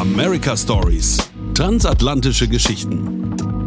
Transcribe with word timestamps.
America 0.00 0.56
Stories. 0.56 1.18
Transatlantische 1.52 2.48
Geschichten. 2.48 3.59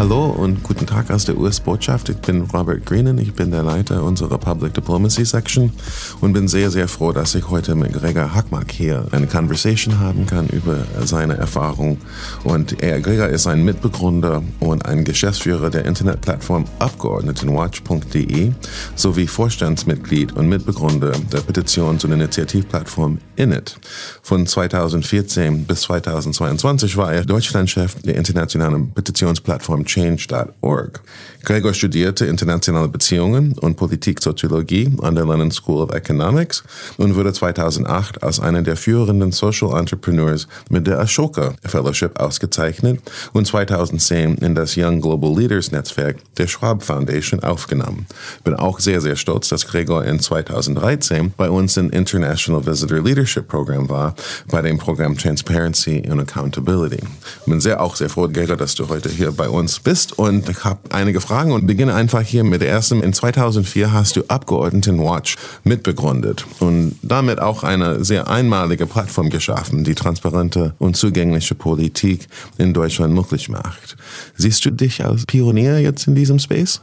Hallo 0.00 0.28
und 0.28 0.62
guten 0.62 0.86
Tag 0.86 1.10
aus 1.10 1.26
der 1.26 1.36
US-Botschaft. 1.36 2.08
Ich 2.08 2.16
bin 2.16 2.40
Robert 2.54 2.86
Greenen, 2.86 3.18
ich 3.18 3.34
bin 3.34 3.50
der 3.50 3.62
Leiter 3.62 4.02
unserer 4.02 4.38
Public 4.38 4.72
Diplomacy 4.72 5.26
Section 5.26 5.74
und 6.22 6.32
bin 6.32 6.48
sehr, 6.48 6.70
sehr 6.70 6.88
froh, 6.88 7.12
dass 7.12 7.34
ich 7.34 7.50
heute 7.50 7.74
mit 7.74 7.92
Gregor 7.92 8.34
Hackmark 8.34 8.72
hier 8.72 9.04
eine 9.10 9.26
Conversation 9.26 9.98
haben 9.98 10.24
kann 10.24 10.48
über 10.48 10.86
seine 11.04 11.36
Erfahrung. 11.36 11.98
Und 12.44 12.82
er, 12.82 12.98
Gregor 13.02 13.28
ist 13.28 13.46
ein 13.46 13.62
Mitbegründer 13.62 14.42
und 14.60 14.86
ein 14.86 15.04
Geschäftsführer 15.04 15.68
der 15.68 15.84
Internetplattform 15.84 16.64
Abgeordnetenwatch.de 16.78 18.52
sowie 18.94 19.26
Vorstandsmitglied 19.26 20.32
und 20.32 20.48
Mitbegründer 20.48 21.12
der 21.30 21.40
Petitions- 21.40 22.06
und 22.06 22.12
Initiativplattform 22.12 23.18
Init. 23.36 23.78
Von 24.22 24.46
2014 24.46 25.66
bis 25.66 25.82
2022 25.82 26.96
war 26.96 27.12
er 27.12 27.26
Deutschlandchef 27.26 27.96
der 28.00 28.16
internationalen 28.16 28.92
Petitionsplattform 28.92 29.84
change.org. 29.90 31.00
Gregor 31.42 31.72
studierte 31.72 32.26
internationale 32.26 32.88
Beziehungen 32.88 33.54
und 33.58 33.76
Politiksoziologie 33.76 34.92
an 35.00 35.14
der 35.14 35.24
London 35.24 35.50
School 35.50 35.82
of 35.82 35.90
Economics 35.94 36.62
und 36.98 37.16
wurde 37.16 37.32
2008 37.32 38.22
als 38.22 38.40
einer 38.40 38.60
der 38.62 38.76
führenden 38.76 39.32
Social 39.32 39.78
Entrepreneurs 39.78 40.46
mit 40.68 40.86
der 40.86 41.00
Ashoka 41.00 41.54
Fellowship 41.64 42.20
ausgezeichnet 42.20 43.00
und 43.32 43.46
2010 43.46 44.36
in 44.36 44.54
das 44.54 44.76
Young 44.76 45.00
Global 45.00 45.34
Leaders 45.34 45.72
Netzwerk 45.72 46.18
der 46.36 46.46
Schwab 46.46 46.82
Foundation 46.82 47.42
aufgenommen. 47.42 48.06
Bin 48.44 48.54
auch 48.54 48.78
sehr, 48.78 49.00
sehr 49.00 49.16
stolz, 49.16 49.48
dass 49.48 49.66
Gregor 49.66 50.04
in 50.04 50.20
2013 50.20 51.32
bei 51.36 51.48
uns 51.48 51.76
im 51.78 51.90
International 51.90 52.66
Visitor 52.66 53.00
Leadership 53.00 53.48
Program 53.48 53.88
war, 53.88 54.14
bei 54.48 54.60
dem 54.60 54.76
Programm 54.78 55.16
Transparency 55.16 56.02
and 56.08 56.20
Accountability. 56.20 57.02
Bin 57.46 57.60
sehr 57.60 57.80
auch 57.80 57.96
sehr 57.96 58.10
froh, 58.10 58.28
Gregor, 58.28 58.56
dass 58.56 58.74
du 58.74 58.88
heute 58.88 59.08
hier 59.08 59.32
bei 59.32 59.48
uns 59.48 59.79
bist 59.80 60.18
und 60.18 60.48
ich 60.48 60.64
habe 60.64 60.80
einige 60.90 61.20
Fragen 61.20 61.52
und 61.52 61.66
beginne 61.66 61.94
einfach 61.94 62.22
hier 62.22 62.44
mit 62.44 62.60
der 62.62 62.68
ersten. 62.68 63.02
In 63.02 63.12
2004 63.12 63.92
hast 63.92 64.16
du 64.16 64.22
Abgeordnetenwatch 64.28 65.36
mitbegründet 65.64 66.46
und 66.60 66.96
damit 67.02 67.40
auch 67.40 67.62
eine 67.64 68.04
sehr 68.04 68.28
einmalige 68.28 68.86
Plattform 68.86 69.30
geschaffen, 69.30 69.84
die 69.84 69.94
transparente 69.94 70.74
und 70.78 70.96
zugängliche 70.96 71.54
Politik 71.54 72.28
in 72.58 72.74
Deutschland 72.74 73.14
möglich 73.14 73.48
macht. 73.48 73.96
Siehst 74.36 74.64
du 74.64 74.70
dich 74.70 75.04
als 75.04 75.26
Pionier 75.26 75.80
jetzt 75.80 76.06
in 76.06 76.14
diesem 76.14 76.38
Space? 76.38 76.80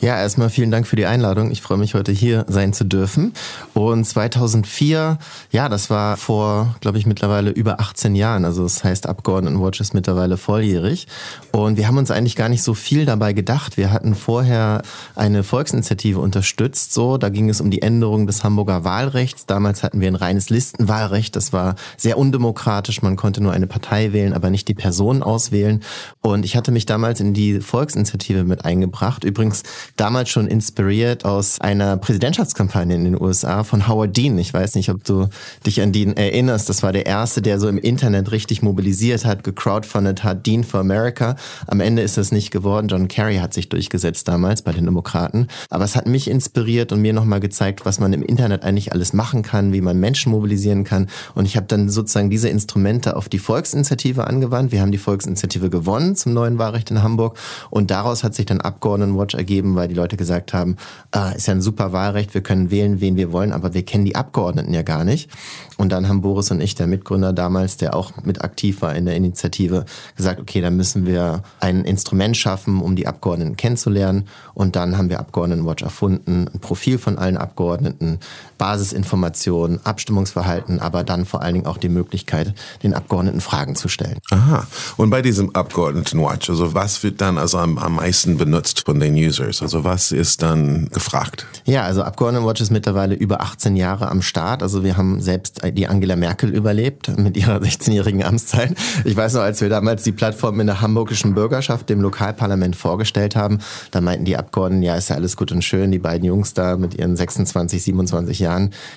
Ja, 0.00 0.18
erstmal 0.20 0.50
vielen 0.50 0.70
Dank 0.70 0.86
für 0.86 0.96
die 0.96 1.06
Einladung. 1.06 1.50
Ich 1.50 1.62
freue 1.62 1.78
mich 1.78 1.94
heute 1.94 2.12
hier 2.12 2.44
sein 2.48 2.72
zu 2.72 2.84
dürfen. 2.84 3.32
Und 3.74 4.04
2004, 4.04 5.18
ja, 5.50 5.68
das 5.68 5.90
war 5.90 6.16
vor, 6.16 6.76
glaube 6.80 6.98
ich, 6.98 7.06
mittlerweile 7.06 7.50
über 7.50 7.80
18 7.80 8.14
Jahren. 8.14 8.44
Also 8.44 8.62
das 8.62 8.84
heißt, 8.84 9.06
Abgeordnetenwatch 9.06 9.80
ist 9.80 9.94
mittlerweile 9.94 10.36
volljährig. 10.36 11.06
Und 11.52 11.76
wir 11.76 11.88
haben 11.88 11.98
uns 11.98 12.10
eigentlich 12.10 12.36
gar 12.36 12.48
nicht 12.48 12.62
so 12.62 12.74
viel 12.74 13.04
dabei 13.04 13.32
gedacht. 13.32 13.76
Wir 13.76 13.90
hatten 13.90 14.14
vorher 14.14 14.82
eine 15.14 15.42
Volksinitiative 15.42 16.20
unterstützt. 16.20 16.92
So, 16.92 17.18
da 17.18 17.28
ging 17.28 17.48
es 17.48 17.60
um 17.60 17.70
die 17.70 17.82
Änderung 17.82 18.26
des 18.26 18.44
Hamburger 18.44 18.84
Wahlrechts. 18.84 19.46
Damals 19.46 19.82
hatten 19.82 20.00
wir 20.00 20.08
ein 20.08 20.14
reines 20.14 20.50
Listenwahlrecht. 20.50 21.36
Das 21.36 21.52
war 21.52 21.74
sehr 21.96 22.18
undemokratisch. 22.18 23.02
Man 23.02 23.16
konnte 23.16 23.42
nur 23.42 23.52
eine 23.52 23.66
Partei 23.66 24.12
wählen, 24.12 24.32
aber 24.32 24.50
nicht 24.50 24.68
die 24.68 24.74
Person 24.74 25.22
auswählen. 25.22 25.82
Und 26.22 26.44
ich 26.44 26.56
hatte 26.56 26.70
mich 26.70 26.86
damals 26.86 27.20
in 27.20 27.34
die 27.34 27.60
Volksinitiative 27.60 28.44
mit 28.44 28.64
eingebracht. 28.64 29.24
Übrigens 29.24 29.62
damals 29.96 30.30
schon 30.30 30.46
inspiriert 30.46 31.24
aus 31.24 31.60
einer 31.60 31.96
Präsidentschaftskampagne 31.96 32.94
in 32.94 33.04
den 33.04 33.20
USA 33.20 33.64
von 33.64 33.88
Howard 33.88 34.16
Dean. 34.16 34.38
Ich 34.38 34.52
weiß 34.52 34.74
nicht, 34.74 34.90
ob 34.90 35.04
du 35.04 35.28
dich 35.64 35.80
an 35.80 35.92
Dean 35.92 36.16
erinnerst. 36.16 36.68
Das 36.68 36.82
war 36.82 36.92
der 36.92 37.06
erste, 37.06 37.42
der 37.42 37.60
so 37.60 37.68
im 37.68 37.78
Internet 37.78 38.32
richtig 38.32 38.62
mobilisiert 38.62 39.24
hat, 39.24 39.44
gecrowdfundet 39.44 40.24
hat, 40.24 40.46
Dean 40.46 40.64
for 40.64 40.80
America. 40.80 41.36
Am 41.66 41.80
Ende 41.80 42.02
ist 42.02 42.18
es 42.18 42.32
nicht 42.32 42.50
geworden. 42.50 42.88
John 42.88 43.08
Kerry 43.08 43.36
hat 43.36 43.54
sich 43.54 43.68
durchgesetzt 43.68 44.28
damals 44.28 44.62
bei 44.62 44.72
den 44.72 44.84
Demokraten. 44.84 45.48
Aber 45.70 45.84
es 45.84 45.96
hat 45.96 46.06
mich 46.06 46.28
inspiriert 46.28 46.92
und 46.92 47.00
mir 47.00 47.12
nochmal 47.12 47.40
gezeigt, 47.40 47.84
was 47.84 48.00
man 48.00 48.12
im 48.12 48.22
Internet 48.22 48.64
eigentlich 48.64 48.92
alles 48.92 49.12
machen 49.12 49.42
kann, 49.42 49.72
wie 49.72 49.80
man 49.80 49.98
Menschen 49.98 50.32
mobilisieren 50.32 50.84
kann. 50.84 51.08
Und 51.34 51.46
ich 51.46 51.56
habe 51.56 51.66
dann 51.66 51.88
sozusagen 51.88 52.30
diese 52.30 52.48
Instrumente 52.48 53.16
auf 53.16 53.28
die 53.28 53.38
Volksinitiative 53.38 54.26
angewandt. 54.26 54.72
Wir 54.72 54.80
haben 54.80 54.92
die 54.92 54.98
Volksinitiative 54.98 55.70
gewonnen 55.70 56.16
zum 56.16 56.32
neuen 56.32 56.58
Wahlrecht 56.58 56.90
in 56.90 57.02
Hamburg. 57.02 57.38
Und 57.70 57.90
daraus 57.90 58.24
hat 58.24 58.34
sich 58.34 58.46
dann 58.46 58.60
Abgeordnetenwatch 58.60 59.34
ergeben, 59.56 59.74
weil 59.74 59.88
die 59.88 59.94
Leute 59.94 60.16
gesagt 60.16 60.52
haben, 60.52 60.76
ah, 61.12 61.30
ist 61.30 61.46
ja 61.46 61.54
ein 61.54 61.62
super 61.62 61.92
Wahlrecht, 61.92 62.34
wir 62.34 62.42
können 62.42 62.70
wählen, 62.70 63.00
wen 63.00 63.16
wir 63.16 63.32
wollen, 63.32 63.52
aber 63.52 63.72
wir 63.72 63.84
kennen 63.84 64.04
die 64.04 64.16
Abgeordneten 64.16 64.74
ja 64.74 64.82
gar 64.82 65.04
nicht. 65.04 65.30
Und 65.78 65.92
dann 65.92 66.08
haben 66.08 66.20
Boris 66.20 66.50
und 66.50 66.60
ich, 66.60 66.74
der 66.74 66.86
Mitgründer 66.86 67.32
damals, 67.32 67.76
der 67.76 67.94
auch 67.94 68.12
mit 68.24 68.42
aktiv 68.42 68.82
war 68.82 68.94
in 68.94 69.06
der 69.06 69.16
Initiative, 69.16 69.84
gesagt, 70.16 70.40
okay, 70.40 70.60
dann 70.60 70.76
müssen 70.76 71.06
wir 71.06 71.42
ein 71.60 71.84
Instrument 71.84 72.36
schaffen, 72.36 72.80
um 72.80 72.96
die 72.96 73.06
Abgeordneten 73.06 73.56
kennenzulernen. 73.56 74.26
Und 74.54 74.76
dann 74.76 74.98
haben 74.98 75.08
wir 75.08 75.20
Abgeordnetenwatch 75.20 75.82
erfunden, 75.82 76.48
ein 76.52 76.60
Profil 76.60 76.98
von 76.98 77.18
allen 77.18 77.36
Abgeordneten, 77.36 78.18
Basisinformationen, 78.58 79.80
Abstimmungsverhalten, 79.84 80.80
aber 80.80 81.04
dann 81.04 81.24
vor 81.26 81.42
allen 81.42 81.54
Dingen 81.54 81.66
auch 81.66 81.78
die 81.78 81.88
Möglichkeit, 81.88 82.54
den 82.82 82.94
Abgeordneten 82.94 83.40
Fragen 83.40 83.76
zu 83.76 83.88
stellen. 83.88 84.18
Aha. 84.30 84.66
Und 84.96 85.10
bei 85.10 85.22
diesem 85.22 85.54
Abgeordnetenwatch, 85.54 86.50
also 86.50 86.74
was 86.74 87.02
wird 87.02 87.20
dann 87.20 87.38
also 87.38 87.58
am, 87.58 87.78
am 87.78 87.96
meisten 87.96 88.36
benutzt 88.36 88.84
von 88.86 89.00
den 89.00 89.14
Users? 89.14 89.62
Also 89.62 89.84
was 89.84 90.12
ist 90.12 90.42
dann 90.42 90.88
gefragt? 90.90 91.46
Ja, 91.64 91.82
also 91.82 92.02
Abgeordnetenwatch 92.02 92.60
ist 92.60 92.70
mittlerweile 92.70 93.14
über 93.14 93.40
18 93.40 93.76
Jahre 93.76 94.08
am 94.08 94.22
Start. 94.22 94.62
Also 94.62 94.84
wir 94.84 94.96
haben 94.96 95.20
selbst 95.20 95.60
die 95.72 95.86
Angela 95.86 96.16
Merkel 96.16 96.50
überlebt 96.50 97.16
mit 97.16 97.36
ihrer 97.36 97.58
16-jährigen 97.58 98.22
Amtszeit. 98.22 98.74
Ich 99.04 99.16
weiß 99.16 99.34
noch, 99.34 99.42
als 99.42 99.60
wir 99.60 99.68
damals 99.68 100.02
die 100.02 100.12
Plattform 100.12 100.60
in 100.60 100.66
der 100.66 100.80
hamburgischen 100.80 101.34
Bürgerschaft, 101.34 101.88
dem 101.88 102.00
Lokalparlament 102.00 102.76
vorgestellt 102.76 103.36
haben, 103.36 103.58
da 103.90 104.00
meinten 104.00 104.24
die 104.24 104.36
Abgeordneten, 104.36 104.82
ja, 104.82 104.96
ist 104.96 105.10
ja 105.10 105.16
alles 105.16 105.36
gut 105.36 105.52
und 105.52 105.62
schön, 105.62 105.90
die 105.90 105.98
beiden 105.98 106.24
Jungs 106.26 106.54
da 106.54 106.76
mit 106.76 106.94
ihren 106.94 107.16
26, 107.16 107.82
27 107.82 108.38
Jahren, 108.38 108.45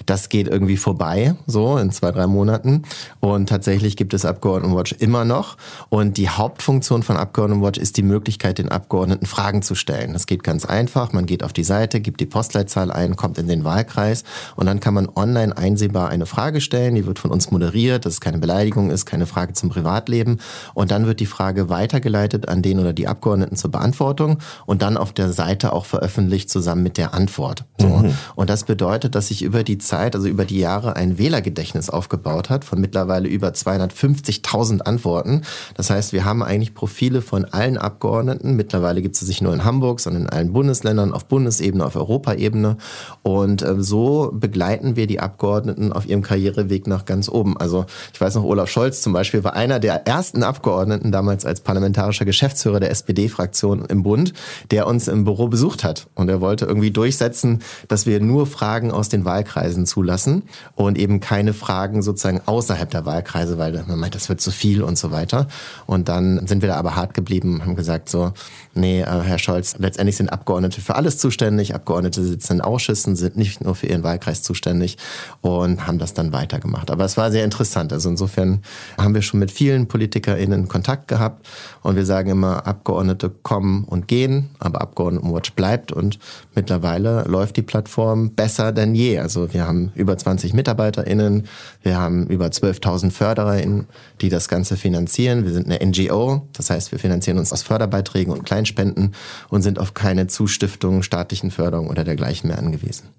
das 0.05 0.29
geht 0.29 0.47
irgendwie 0.47 0.77
vorbei, 0.77 1.35
so 1.47 1.77
in 1.77 1.91
zwei, 1.91 2.11
drei 2.11 2.27
Monaten. 2.27 2.83
Und 3.19 3.49
tatsächlich 3.49 3.95
gibt 3.95 4.13
es 4.13 4.25
Abgeordnetenwatch 4.25 4.93
immer 4.99 5.25
noch. 5.25 5.57
Und 5.89 6.17
die 6.17 6.29
Hauptfunktion 6.29 7.03
von 7.03 7.17
Abgeordnetenwatch 7.17 7.79
ist 7.79 7.97
die 7.97 8.03
Möglichkeit, 8.03 8.57
den 8.57 8.69
Abgeordneten 8.69 9.25
Fragen 9.25 9.61
zu 9.61 9.75
stellen. 9.75 10.13
Das 10.13 10.25
geht 10.25 10.43
ganz 10.43 10.65
einfach. 10.65 11.13
Man 11.13 11.25
geht 11.25 11.43
auf 11.43 11.53
die 11.53 11.63
Seite, 11.63 11.99
gibt 11.99 12.19
die 12.21 12.25
Postleitzahl 12.25 12.91
ein, 12.91 13.15
kommt 13.15 13.37
in 13.37 13.47
den 13.47 13.63
Wahlkreis 13.63 14.23
und 14.55 14.65
dann 14.65 14.79
kann 14.79 14.93
man 14.93 15.09
online 15.15 15.55
einsehbar 15.55 16.09
eine 16.09 16.25
Frage 16.25 16.61
stellen. 16.61 16.95
Die 16.95 17.05
wird 17.05 17.19
von 17.19 17.31
uns 17.31 17.51
moderiert, 17.51 18.05
dass 18.05 18.13
es 18.13 18.21
keine 18.21 18.37
Beleidigung 18.37 18.91
ist, 18.91 19.05
keine 19.05 19.25
Frage 19.25 19.53
zum 19.53 19.69
Privatleben. 19.69 20.39
Und 20.73 20.91
dann 20.91 21.05
wird 21.05 21.19
die 21.19 21.25
Frage 21.25 21.69
weitergeleitet 21.69 22.47
an 22.47 22.61
den 22.61 22.79
oder 22.79 22.93
die 22.93 23.07
Abgeordneten 23.07 23.55
zur 23.55 23.71
Beantwortung 23.71 24.39
und 24.65 24.81
dann 24.81 24.97
auf 24.97 25.13
der 25.13 25.31
Seite 25.31 25.73
auch 25.73 25.85
veröffentlicht 25.85 26.49
zusammen 26.49 26.83
mit 26.83 26.97
der 26.97 27.13
Antwort. 27.13 27.65
So. 27.79 27.87
Mhm. 27.87 28.13
Und 28.35 28.49
das 28.49 28.63
bedeutet, 28.63 29.15
dass 29.15 29.29
sich 29.39 29.45
über 29.45 29.63
die 29.63 29.77
Zeit, 29.77 30.15
also 30.15 30.27
über 30.27 30.45
die 30.45 30.59
Jahre 30.59 30.95
ein 30.95 31.17
Wählergedächtnis 31.17 31.89
aufgebaut 31.89 32.49
hat 32.49 32.65
von 32.65 32.79
mittlerweile 32.79 33.27
über 33.27 33.49
250.000 33.49 34.81
Antworten. 34.81 35.43
Das 35.75 35.89
heißt, 35.89 36.13
wir 36.13 36.25
haben 36.25 36.43
eigentlich 36.43 36.73
Profile 36.73 37.21
von 37.21 37.45
allen 37.45 37.77
Abgeordneten. 37.77 38.55
Mittlerweile 38.55 39.01
gibt 39.01 39.15
es 39.15 39.21
sich 39.21 39.41
nur 39.41 39.53
in 39.53 39.63
Hamburg, 39.63 39.99
sondern 39.99 40.23
in 40.23 40.29
allen 40.29 40.53
Bundesländern, 40.53 41.13
auf 41.13 41.25
Bundesebene, 41.25 41.85
auf 41.85 41.95
Europaebene. 41.95 42.77
Und 43.23 43.61
äh, 43.61 43.75
so 43.79 44.31
begleiten 44.33 44.95
wir 44.95 45.07
die 45.07 45.19
Abgeordneten 45.19 45.93
auf 45.93 46.07
ihrem 46.07 46.21
Karriereweg 46.21 46.87
nach 46.87 47.05
ganz 47.05 47.29
oben. 47.29 47.57
Also 47.57 47.85
ich 48.13 48.19
weiß 48.19 48.35
noch, 48.35 48.43
Olaf 48.43 48.69
Scholz 48.69 49.01
zum 49.01 49.13
Beispiel 49.13 49.43
war 49.43 49.53
einer 49.53 49.79
der 49.79 50.07
ersten 50.07 50.43
Abgeordneten 50.43 51.11
damals 51.11 51.45
als 51.45 51.61
parlamentarischer 51.61 52.25
Geschäftsführer 52.25 52.79
der 52.79 52.91
SPD-Fraktion 52.91 53.85
im 53.85 54.03
Bund, 54.03 54.33
der 54.71 54.87
uns 54.87 55.07
im 55.07 55.23
Büro 55.23 55.47
besucht 55.47 55.83
hat. 55.83 56.07
Und 56.15 56.29
er 56.29 56.41
wollte 56.41 56.65
irgendwie 56.65 56.91
durchsetzen, 56.91 57.59
dass 57.87 58.05
wir 58.05 58.19
nur 58.19 58.45
Fragen 58.47 58.91
aus 58.91 59.09
den 59.09 59.25
Wahlkreisen 59.29 59.85
zulassen 59.85 60.43
und 60.75 60.97
eben 60.97 61.19
keine 61.19 61.53
Fragen 61.53 62.01
sozusagen 62.01 62.41
außerhalb 62.45 62.89
der 62.89 63.05
Wahlkreise, 63.05 63.59
weil 63.59 63.83
man 63.87 63.99
meint, 63.99 64.15
das 64.15 64.27
wird 64.27 64.41
zu 64.41 64.49
viel 64.49 64.81
und 64.81 64.97
so 64.97 65.11
weiter. 65.11 65.47
Und 65.85 66.09
dann 66.09 66.47
sind 66.47 66.63
wir 66.63 66.69
da 66.69 66.77
aber 66.77 66.95
hart 66.95 67.13
geblieben, 67.13 67.61
haben 67.61 67.75
gesagt 67.75 68.09
so, 68.09 68.33
nee, 68.73 69.01
äh, 69.01 69.05
Herr 69.05 69.37
Scholz, 69.37 69.75
letztendlich 69.77 70.17
sind 70.17 70.29
Abgeordnete 70.29 70.81
für 70.81 70.95
alles 70.95 71.19
zuständig. 71.19 71.75
Abgeordnete 71.75 72.23
sitzen 72.23 72.53
in 72.53 72.61
Ausschüssen, 72.61 73.15
sind 73.15 73.37
nicht 73.37 73.63
nur 73.63 73.75
für 73.75 73.85
ihren 73.85 74.03
Wahlkreis 74.03 74.41
zuständig 74.41 74.97
und 75.41 75.85
haben 75.85 75.99
das 75.99 76.15
dann 76.15 76.33
weitergemacht. 76.33 76.89
Aber 76.89 77.05
es 77.05 77.15
war 77.15 77.31
sehr 77.31 77.45
interessant. 77.45 77.93
Also 77.93 78.09
insofern 78.09 78.63
haben 78.97 79.13
wir 79.13 79.21
schon 79.21 79.39
mit 79.39 79.51
vielen 79.51 79.87
PolitikerInnen 79.87 80.67
Kontakt 80.67 81.07
gehabt 81.07 81.47
und 81.83 81.95
wir 81.95 82.05
sagen 82.05 82.31
immer, 82.31 82.65
Abgeordnete 82.65 83.29
kommen 83.29 83.83
und 83.83 84.07
gehen, 84.07 84.49
aber 84.57 84.81
Abgeordnetenwatch 84.81 85.53
bleibt 85.53 85.91
und 85.91 86.17
mittlerweile 86.55 87.23
läuft 87.27 87.57
die 87.57 87.61
Plattform 87.61 88.31
besser 88.31 88.71
denn 88.71 88.95
je. 88.95 89.18
Also 89.19 89.53
wir 89.53 89.65
haben 89.65 89.91
über 89.95 90.17
20 90.17 90.53
MitarbeiterInnen, 90.53 91.47
wir 91.81 91.97
haben 91.97 92.27
über 92.27 92.47
12.000 92.47 93.11
FördererInnen, 93.11 93.87
die 94.21 94.29
das 94.29 94.47
Ganze 94.47 94.77
finanzieren. 94.77 95.45
Wir 95.45 95.53
sind 95.53 95.69
eine 95.69 95.85
NGO, 95.85 96.47
das 96.53 96.69
heißt, 96.69 96.91
wir 96.91 96.99
finanzieren 96.99 97.37
uns 97.37 97.53
aus 97.53 97.61
Förderbeiträgen 97.61 98.33
und 98.33 98.43
Kleinspenden 98.45 99.13
und 99.49 99.61
sind 99.61 99.79
auf 99.79 99.93
keine 99.93 100.27
Zustiftung, 100.27 101.03
staatlichen 101.03 101.51
Förderung 101.51 101.89
oder 101.89 102.03
dergleichen 102.03 102.47
mehr 102.49 102.59
angewiesen. 102.59 103.09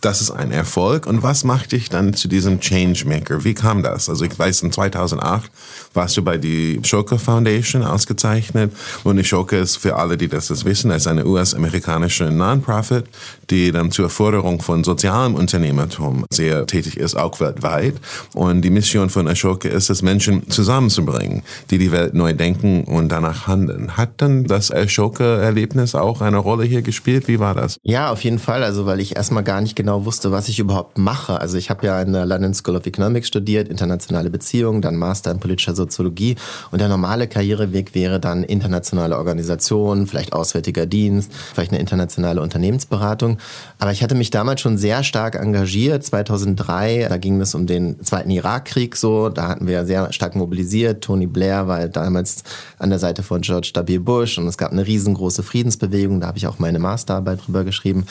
Das 0.00 0.20
ist 0.20 0.30
ein 0.30 0.50
Erfolg. 0.50 1.06
Und 1.06 1.22
was 1.22 1.44
macht 1.44 1.72
dich 1.72 1.90
dann 1.90 2.14
zu 2.14 2.28
diesem 2.28 2.60
Changemaker? 2.60 3.44
Wie 3.44 3.54
kam 3.54 3.82
das? 3.82 4.08
Also 4.08 4.24
ich 4.24 4.38
weiß, 4.38 4.62
in 4.62 4.72
2008 4.72 5.50
warst 5.94 6.16
du 6.16 6.22
bei 6.22 6.38
die 6.38 6.80
Schoke 6.82 7.18
Foundation 7.18 7.82
ausgezeichnet. 7.82 8.72
Und 9.04 9.16
die 9.16 9.24
Schoke 9.24 9.56
ist 9.58 9.76
für 9.76 9.96
alle, 9.96 10.16
die 10.16 10.28
das 10.28 10.64
wissen, 10.64 10.90
ist 10.90 11.06
eine 11.06 11.26
US-amerikanische 11.26 12.24
Non-Profit, 12.30 13.04
die 13.50 13.72
dann 13.72 13.90
zur 13.90 14.08
Förderung 14.08 14.62
von 14.62 14.84
sozialem 14.84 15.34
Unternehmertum 15.34 16.24
sehr 16.30 16.66
tätig 16.66 16.96
ist, 16.96 17.16
auch 17.16 17.40
weltweit. 17.40 17.94
Und 18.34 18.62
die 18.62 18.70
Mission 18.70 19.10
von 19.10 19.28
Ashoka 19.28 19.68
ist 19.68 19.90
es, 19.90 20.02
Menschen 20.02 20.48
zusammenzubringen, 20.48 21.42
die 21.70 21.78
die 21.78 21.92
Welt 21.92 22.14
neu 22.14 22.32
denken 22.32 22.84
und 22.84 23.10
danach 23.10 23.46
handeln. 23.46 23.96
Hat 23.96 24.10
dann 24.18 24.44
das 24.44 24.70
Ashoka-Erlebnis 24.70 25.94
auch 25.94 26.20
eine 26.20 26.38
Rolle 26.38 26.64
hier 26.64 26.82
gespielt? 26.82 27.28
Wie 27.28 27.38
war 27.38 27.54
das? 27.54 27.76
Ja, 27.82 28.10
auf 28.10 28.22
jeden 28.24 28.38
Fall. 28.38 28.62
Also, 28.62 28.86
weil 28.86 29.00
ich 29.00 29.16
erstmal 29.16 29.44
gar 29.50 29.60
nicht 29.60 29.74
genau 29.74 30.04
wusste, 30.04 30.30
was 30.30 30.48
ich 30.48 30.60
überhaupt 30.60 30.96
mache. 30.96 31.40
Also, 31.40 31.58
ich 31.58 31.70
habe 31.70 31.84
ja 31.84 32.00
in 32.00 32.12
der 32.12 32.24
London 32.24 32.54
School 32.54 32.76
of 32.76 32.86
Economics 32.86 33.26
studiert, 33.26 33.66
internationale 33.66 34.30
Beziehungen, 34.30 34.80
dann 34.80 34.94
Master 34.94 35.32
in 35.32 35.40
politischer 35.40 35.74
Soziologie. 35.74 36.36
Und 36.70 36.80
der 36.80 36.88
normale 36.88 37.26
Karriereweg 37.26 37.92
wäre 37.96 38.20
dann 38.20 38.44
internationale 38.44 39.18
Organisation, 39.18 40.06
vielleicht 40.06 40.34
Auswärtiger 40.34 40.86
Dienst, 40.86 41.32
vielleicht 41.52 41.72
eine 41.72 41.80
internationale 41.80 42.40
Unternehmensberatung. 42.42 43.38
Aber 43.80 43.90
ich 43.90 44.04
hatte 44.04 44.14
mich 44.14 44.30
damals 44.30 44.60
schon 44.60 44.78
sehr 44.78 45.02
stark 45.02 45.34
engagiert. 45.34 46.04
2003, 46.04 47.06
da 47.08 47.16
ging 47.16 47.40
es 47.40 47.56
um 47.56 47.66
den 47.66 48.00
Zweiten 48.04 48.30
Irakkrieg 48.30 48.94
so. 48.94 49.30
Da 49.30 49.48
hatten 49.48 49.66
wir 49.66 49.84
sehr 49.84 50.12
stark 50.12 50.36
mobilisiert. 50.36 51.02
Tony 51.02 51.26
Blair 51.26 51.66
war 51.66 51.88
damals 51.88 52.44
an 52.78 52.90
der 52.90 53.00
Seite 53.00 53.24
von 53.24 53.40
George 53.40 53.72
W. 53.74 53.98
Bush 53.98 54.38
und 54.38 54.46
es 54.46 54.56
gab 54.56 54.70
eine 54.70 54.86
riesengroße 54.86 55.42
Friedensbewegung. 55.42 56.20
Da 56.20 56.28
habe 56.28 56.38
ich 56.38 56.46
auch 56.46 56.60
meine 56.60 56.78
Masterarbeit 56.78 57.44
drüber 57.44 57.64
geschrieben 57.64 58.06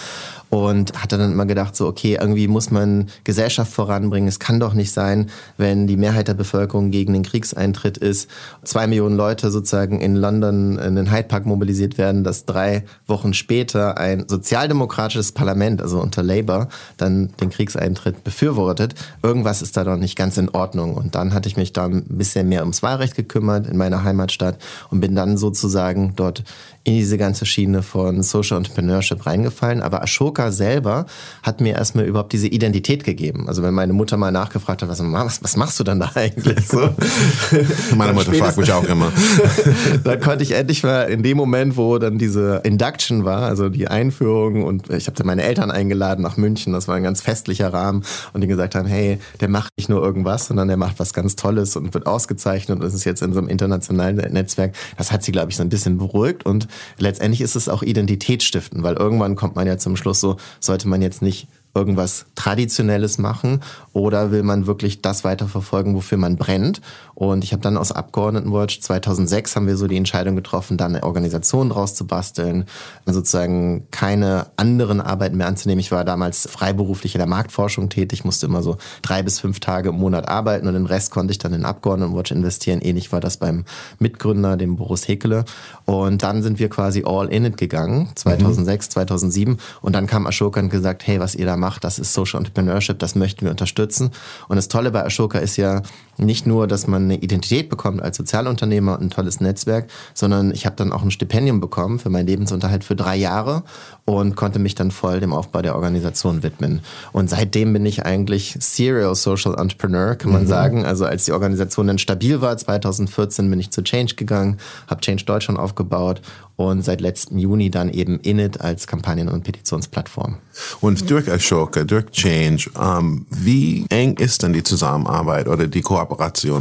und 0.49 1.01
hatte 1.01 1.17
dann 1.17 1.28
immer 1.31 1.45
gedacht, 1.45 1.75
so, 1.75 1.87
okay, 1.87 2.17
irgendwie 2.19 2.47
muss 2.47 2.71
man 2.71 3.07
Gesellschaft 3.23 3.71
voranbringen. 3.71 4.27
Es 4.27 4.39
kann 4.39 4.59
doch 4.59 4.73
nicht 4.73 4.91
sein, 4.91 5.29
wenn 5.57 5.87
die 5.87 5.97
Mehrheit 5.97 6.27
der 6.27 6.33
Bevölkerung 6.33 6.91
gegen 6.91 7.13
den 7.13 7.23
Kriegseintritt 7.23 7.97
ist, 7.97 8.29
zwei 8.63 8.87
Millionen 8.87 9.17
Leute 9.17 9.51
sozusagen 9.51 10.01
in 10.01 10.15
London 10.15 10.77
in 10.77 10.95
den 10.95 11.11
Hyde 11.11 11.27
Park 11.27 11.45
mobilisiert 11.45 11.97
werden, 11.97 12.23
dass 12.23 12.45
drei 12.45 12.83
Wochen 13.07 13.33
später 13.33 13.97
ein 13.97 14.25
sozialdemokratisches 14.27 15.31
Parlament, 15.31 15.81
also 15.81 15.99
unter 15.99 16.23
Labour, 16.23 16.69
dann 16.97 17.29
den 17.39 17.49
Kriegseintritt 17.49 18.23
befürwortet. 18.23 18.95
Irgendwas 19.23 19.61
ist 19.61 19.77
da 19.77 19.83
doch 19.83 19.97
nicht 19.97 20.15
ganz 20.15 20.37
in 20.37 20.49
Ordnung. 20.49 20.95
Und 20.95 21.15
dann 21.15 21.33
hatte 21.33 21.49
ich 21.49 21.57
mich 21.57 21.73
da 21.73 21.85
ein 21.85 22.05
bisschen 22.09 22.49
mehr 22.49 22.61
ums 22.61 22.83
Wahlrecht 22.83 23.15
gekümmert 23.15 23.67
in 23.67 23.77
meiner 23.77 24.03
Heimatstadt 24.03 24.57
und 24.89 25.01
bin 25.01 25.15
dann 25.15 25.37
sozusagen 25.37 26.13
dort 26.15 26.43
in 26.85 26.95
diese 26.95 27.17
ganze 27.17 27.45
Schiene 27.45 27.83
von 27.83 28.23
Social 28.23 28.57
Entrepreneurship 28.57 29.25
reingefallen. 29.25 29.81
Aber 29.81 30.01
Ashoka 30.01 30.51
selber 30.51 31.05
hat 31.43 31.59
mir 31.59 31.75
erstmal 31.75 32.05
überhaupt 32.05 32.31
diese 32.31 32.47
Identität 32.47 33.03
gegeben. 33.03 33.47
Also 33.47 33.61
wenn 33.63 33.73
meine 33.73 33.91
Mutter 33.91 34.15
mal 34.15 34.31
nachgefragt 34.31 34.81
hat, 34.81 34.89
was, 34.89 34.99
was, 35.03 35.43
was 35.43 35.57
machst 35.57 35.79
du 35.79 35.83
dann 35.83 35.99
da 35.99 36.11
eigentlich 36.15 36.67
so? 36.67 36.77
meine 37.97 38.13
Mutter 38.13 38.33
fragt 38.33 38.57
mich 38.57 38.71
auch 38.71 38.85
immer. 38.85 39.11
dann 40.03 40.19
konnte 40.21 40.43
ich 40.43 40.53
endlich 40.53 40.83
mal 40.83 41.03
in 41.03 41.21
dem 41.21 41.35
Moment, 41.35 41.75
wo 41.75 41.97
dann 41.97 42.17
diese 42.17 42.61
Induction 42.63 43.25
war, 43.25 43.43
also 43.43 43.67
die 43.67 43.87
Einführung 43.87 44.63
und 44.63 44.89
ich 44.89 45.07
habe 45.07 45.17
dann 45.17 45.27
meine 45.27 45.43
Eltern 45.43 45.71
eingeladen 45.71 46.21
nach 46.21 46.37
München, 46.37 46.73
das 46.73 46.87
war 46.87 46.95
ein 46.95 47.03
ganz 47.03 47.21
festlicher 47.21 47.73
Rahmen 47.73 48.03
und 48.31 48.41
die 48.41 48.47
gesagt 48.47 48.75
haben, 48.75 48.87
hey, 48.87 49.19
der 49.41 49.49
macht 49.49 49.69
nicht 49.77 49.89
nur 49.89 50.01
irgendwas, 50.01 50.47
sondern 50.47 50.69
der 50.69 50.77
macht 50.77 50.99
was 50.99 51.13
ganz 51.13 51.35
Tolles 51.35 51.75
und 51.75 51.93
wird 51.93 52.07
ausgezeichnet 52.07 52.79
und 52.79 52.85
ist 52.85 53.03
jetzt 53.03 53.21
in 53.21 53.33
so 53.33 53.39
einem 53.39 53.49
internationalen 53.49 54.15
Netzwerk. 54.15 54.73
Das 54.97 55.11
hat 55.11 55.23
sie, 55.23 55.31
glaube 55.31 55.51
ich, 55.51 55.57
so 55.57 55.63
ein 55.63 55.69
bisschen 55.69 55.97
beruhigt 55.97 56.45
und 56.45 56.68
letztendlich 56.97 57.41
ist 57.41 57.55
es 57.55 57.69
auch 57.69 57.83
Identitätsstiften, 57.83 58.83
weil 58.83 58.95
irgendwann 58.95 59.35
kommt 59.35 59.55
man 59.55 59.67
ja 59.67 59.77
zum 59.77 59.95
Schluss 59.95 60.19
so, 60.19 60.37
sollte 60.59 60.87
man 60.87 61.01
jetzt 61.01 61.21
nicht 61.21 61.47
irgendwas 61.79 62.25
Traditionelles 62.35 63.17
machen 63.17 63.61
oder 63.93 64.31
will 64.31 64.43
man 64.43 64.67
wirklich 64.67 65.01
das 65.01 65.23
weiterverfolgen, 65.23 65.95
wofür 65.95 66.17
man 66.17 66.35
brennt? 66.35 66.81
Und 67.15 67.43
ich 67.43 67.51
habe 67.51 67.61
dann 67.61 67.75
aus 67.75 67.91
Abgeordnetenwatch 67.91 68.81
2006 68.81 69.55
haben 69.55 69.67
wir 69.67 69.75
so 69.75 69.87
die 69.87 69.97
Entscheidung 69.97 70.35
getroffen, 70.35 70.77
dann 70.77 70.95
eine 70.95 71.03
Organisation 71.03 71.69
draus 71.69 71.95
zu 71.95 72.07
basteln, 72.07 72.65
sozusagen 73.05 73.87
keine 73.91 74.47
anderen 74.55 75.01
Arbeiten 75.01 75.37
mehr 75.37 75.47
anzunehmen. 75.47 75.79
Ich 75.79 75.91
war 75.91 76.05
damals 76.05 76.47
freiberuflich 76.49 77.15
in 77.15 77.19
der 77.19 77.27
Marktforschung 77.27 77.89
tätig, 77.89 78.23
musste 78.23 78.45
immer 78.45 78.63
so 78.63 78.77
drei 79.01 79.21
bis 79.23 79.39
fünf 79.39 79.59
Tage 79.59 79.89
im 79.89 79.95
Monat 79.95 80.29
arbeiten 80.29 80.67
und 80.67 80.73
den 80.73 80.85
Rest 80.85 81.11
konnte 81.11 81.31
ich 81.31 81.39
dann 81.39 81.53
in 81.53 81.65
Abgeordnetenwatch 81.65 82.31
investieren. 82.31 82.79
Ähnlich 82.81 83.11
war 83.11 83.19
das 83.19 83.37
beim 83.37 83.65
Mitgründer, 83.99 84.57
dem 84.57 84.75
Boris 84.75 85.07
Hekele. 85.07 85.45
Und 85.83 86.23
dann 86.23 86.41
sind 86.41 86.59
wir 86.59 86.69
quasi 86.69 87.03
all 87.05 87.27
in 87.27 87.45
it 87.45 87.57
gegangen, 87.57 88.09
2006, 88.15 88.87
mhm. 88.87 88.91
2007. 88.91 89.57
Und 89.81 89.93
dann 89.93 90.07
kam 90.07 90.27
Ashoka 90.27 90.59
und 90.59 90.69
gesagt, 90.69 91.05
hey, 91.05 91.19
was 91.19 91.35
ihr 91.35 91.45
da 91.45 91.57
macht, 91.57 91.68
das 91.77 91.99
ist 91.99 92.13
Social 92.13 92.39
Entrepreneurship, 92.39 92.97
das 92.97 93.13
möchten 93.15 93.45
wir 93.45 93.51
unterstützen. 93.51 94.11
Und 94.47 94.55
das 94.55 94.67
Tolle 94.67 94.91
bei 94.91 95.05
Ashoka 95.05 95.37
ist 95.37 95.57
ja 95.57 95.83
nicht 96.19 96.45
nur, 96.45 96.67
dass 96.67 96.87
man 96.87 97.03
eine 97.03 97.17
Identität 97.17 97.69
bekommt 97.69 98.01
als 98.01 98.17
Sozialunternehmer 98.17 98.93
und 98.93 99.05
ein 99.05 99.09
tolles 99.09 99.39
Netzwerk, 99.39 99.89
sondern 100.13 100.51
ich 100.51 100.65
habe 100.65 100.75
dann 100.75 100.91
auch 100.91 101.03
ein 101.03 101.11
Stipendium 101.11 101.59
bekommen 101.59 101.99
für 101.99 102.09
meinen 102.09 102.27
Lebensunterhalt 102.27 102.83
für 102.83 102.95
drei 102.95 103.15
Jahre 103.15 103.63
und 104.05 104.35
konnte 104.35 104.59
mich 104.59 104.75
dann 104.75 104.91
voll 104.91 105.19
dem 105.19 105.33
Aufbau 105.33 105.61
der 105.61 105.75
Organisation 105.75 106.43
widmen. 106.43 106.81
Und 107.11 107.29
seitdem 107.29 107.73
bin 107.73 107.85
ich 107.85 108.05
eigentlich 108.05 108.57
Serial 108.59 109.15
Social 109.15 109.55
Entrepreneur, 109.55 110.15
kann 110.15 110.31
man 110.31 110.43
mhm. 110.43 110.47
sagen. 110.47 110.85
Also 110.85 111.05
als 111.05 111.25
die 111.25 111.31
Organisation 111.31 111.87
dann 111.87 111.99
stabil 111.99 112.41
war, 112.41 112.57
2014 112.57 113.49
bin 113.49 113.59
ich 113.59 113.71
zu 113.71 113.81
Change 113.83 114.15
gegangen, 114.15 114.57
habe 114.87 115.01
Change 115.01 115.25
Deutschland 115.25 115.59
aufgebaut 115.59 116.21
und 116.59 116.83
seit 116.83 116.99
letztem 116.99 117.37
Juni 117.37 117.71
dann 117.71 117.89
eben 117.89 118.19
Init 118.19 118.59
als 118.59 118.85
Kampagnen- 118.85 119.29
und 119.29 119.45
Petitionsplattform. 119.45 120.39
Und 120.81 121.09
durch 121.09 121.31
Ashoka, 121.31 121.85
durch 121.85 122.07
Change, 122.11 122.69
ähm, 122.77 123.25
wie 123.29 123.85
eng 123.89 124.17
ist 124.17 124.43
denn 124.43 124.51
die 124.51 124.63
Zusammenarbeit 124.63 125.47
oder 125.47 125.67
die 125.67 125.81
Kooperation 125.81 126.08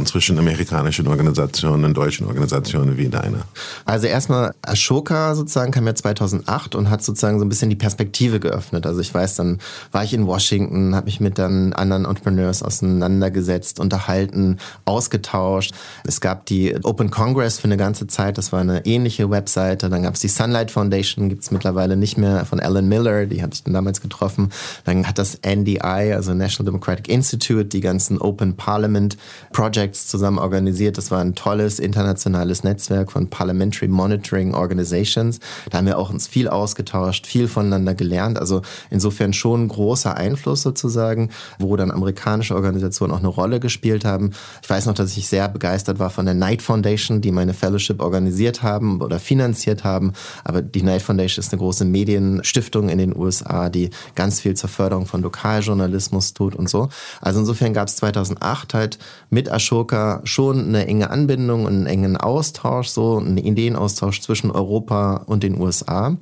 zwischen 0.05 0.37
amerikanischen 0.39 1.07
Organisationen 1.07 1.85
und 1.85 1.93
deutschen 1.95 2.27
Organisationen 2.27 2.97
wie 2.97 3.09
deiner? 3.09 3.45
Also 3.89 4.05
erstmal 4.05 4.53
Ashoka 4.61 5.33
sozusagen 5.33 5.71
kam 5.71 5.87
ja 5.87 5.95
2008 5.95 6.75
und 6.75 6.91
hat 6.91 7.01
sozusagen 7.01 7.39
so 7.39 7.45
ein 7.45 7.49
bisschen 7.49 7.71
die 7.71 7.75
Perspektive 7.75 8.39
geöffnet. 8.39 8.85
Also 8.85 9.01
ich 9.01 9.11
weiß, 9.11 9.37
dann 9.37 9.57
war 9.91 10.03
ich 10.03 10.13
in 10.13 10.27
Washington, 10.27 10.93
habe 10.93 11.05
mich 11.05 11.19
mit 11.19 11.39
dann 11.39 11.73
anderen 11.73 12.05
Entrepreneurs 12.05 12.61
auseinandergesetzt, 12.61 13.79
unterhalten, 13.79 14.59
ausgetauscht. 14.85 15.73
Es 16.03 16.21
gab 16.21 16.45
die 16.45 16.75
Open 16.83 17.09
Congress 17.09 17.57
für 17.57 17.63
eine 17.63 17.77
ganze 17.77 18.05
Zeit, 18.05 18.37
das 18.37 18.51
war 18.51 18.59
eine 18.59 18.85
ähnliche 18.85 19.31
Webseite 19.31 19.89
dann 19.89 20.03
gab 20.03 20.13
es 20.13 20.19
die 20.19 20.27
Sunlight 20.27 20.69
Foundation, 20.69 21.27
gibt 21.27 21.41
es 21.41 21.49
mittlerweile 21.49 21.97
nicht 21.97 22.15
mehr, 22.15 22.45
von 22.45 22.59
Alan 22.59 22.87
Miller, 22.87 23.25
die 23.25 23.41
habe 23.41 23.55
ich 23.55 23.63
dann 23.63 23.73
damals 23.73 24.01
getroffen. 24.01 24.51
Dann 24.85 25.07
hat 25.07 25.17
das 25.17 25.39
NDI, 25.41 26.13
also 26.13 26.35
National 26.35 26.71
Democratic 26.71 27.07
Institute, 27.07 27.65
die 27.65 27.81
ganzen 27.81 28.21
Open 28.21 28.55
Parliament 28.55 29.17
Projects 29.51 30.07
zusammen 30.07 30.37
organisiert. 30.37 30.99
Das 30.99 31.09
war 31.09 31.21
ein 31.21 31.33
tolles 31.33 31.79
internationales 31.79 32.63
Netzwerk 32.63 33.11
von 33.11 33.31
Parliamentary 33.31 33.78
Monitoring 33.87 34.53
Organizations. 34.53 35.39
Da 35.69 35.77
haben 35.77 35.87
wir 35.87 35.97
auch 35.97 36.09
uns 36.09 36.27
viel 36.27 36.47
ausgetauscht, 36.47 37.25
viel 37.25 37.47
voneinander 37.47 37.95
gelernt. 37.95 38.37
Also 38.39 38.61
insofern 38.89 39.33
schon 39.33 39.67
großer 39.67 40.15
Einfluss 40.15 40.61
sozusagen, 40.61 41.29
wo 41.57 41.75
dann 41.75 41.91
amerikanische 41.91 42.55
Organisationen 42.55 43.13
auch 43.13 43.19
eine 43.19 43.27
Rolle 43.27 43.59
gespielt 43.59 44.05
haben. 44.05 44.31
Ich 44.61 44.69
weiß 44.69 44.85
noch, 44.85 44.93
dass 44.93 45.15
ich 45.17 45.27
sehr 45.27 45.47
begeistert 45.47 45.99
war 45.99 46.09
von 46.09 46.25
der 46.25 46.35
Knight 46.35 46.61
Foundation, 46.61 47.21
die 47.21 47.31
meine 47.31 47.53
Fellowship 47.53 48.01
organisiert 48.01 48.63
haben 48.63 49.01
oder 49.01 49.19
finanziert 49.19 49.83
haben. 49.83 50.13
Aber 50.43 50.61
die 50.61 50.81
Knight 50.81 51.01
Foundation 51.01 51.43
ist 51.43 51.53
eine 51.53 51.59
große 51.59 51.85
Medienstiftung 51.85 52.89
in 52.89 52.97
den 52.97 53.15
USA, 53.15 53.69
die 53.69 53.89
ganz 54.15 54.41
viel 54.41 54.55
zur 54.55 54.69
Förderung 54.69 55.05
von 55.05 55.21
Lokaljournalismus 55.21 56.33
tut 56.33 56.55
und 56.55 56.69
so. 56.69 56.89
Also 57.21 57.39
insofern 57.39 57.73
gab 57.73 57.87
es 57.87 57.95
2008 57.97 58.73
halt 58.73 58.99
mit 59.29 59.51
Ashoka 59.51 60.21
schon 60.23 60.67
eine 60.67 60.87
enge 60.87 61.09
Anbindung 61.09 61.65
und 61.65 61.73
einen 61.73 61.85
engen 61.85 62.17
Austausch, 62.17 62.87
so 62.87 63.17
einen 63.17 63.37
Ideenaustausch 63.59 64.21
zwischen 64.21 64.51
Europa 64.51 65.23
und 65.25 65.43
den 65.43 65.59
USA. 65.59 66.17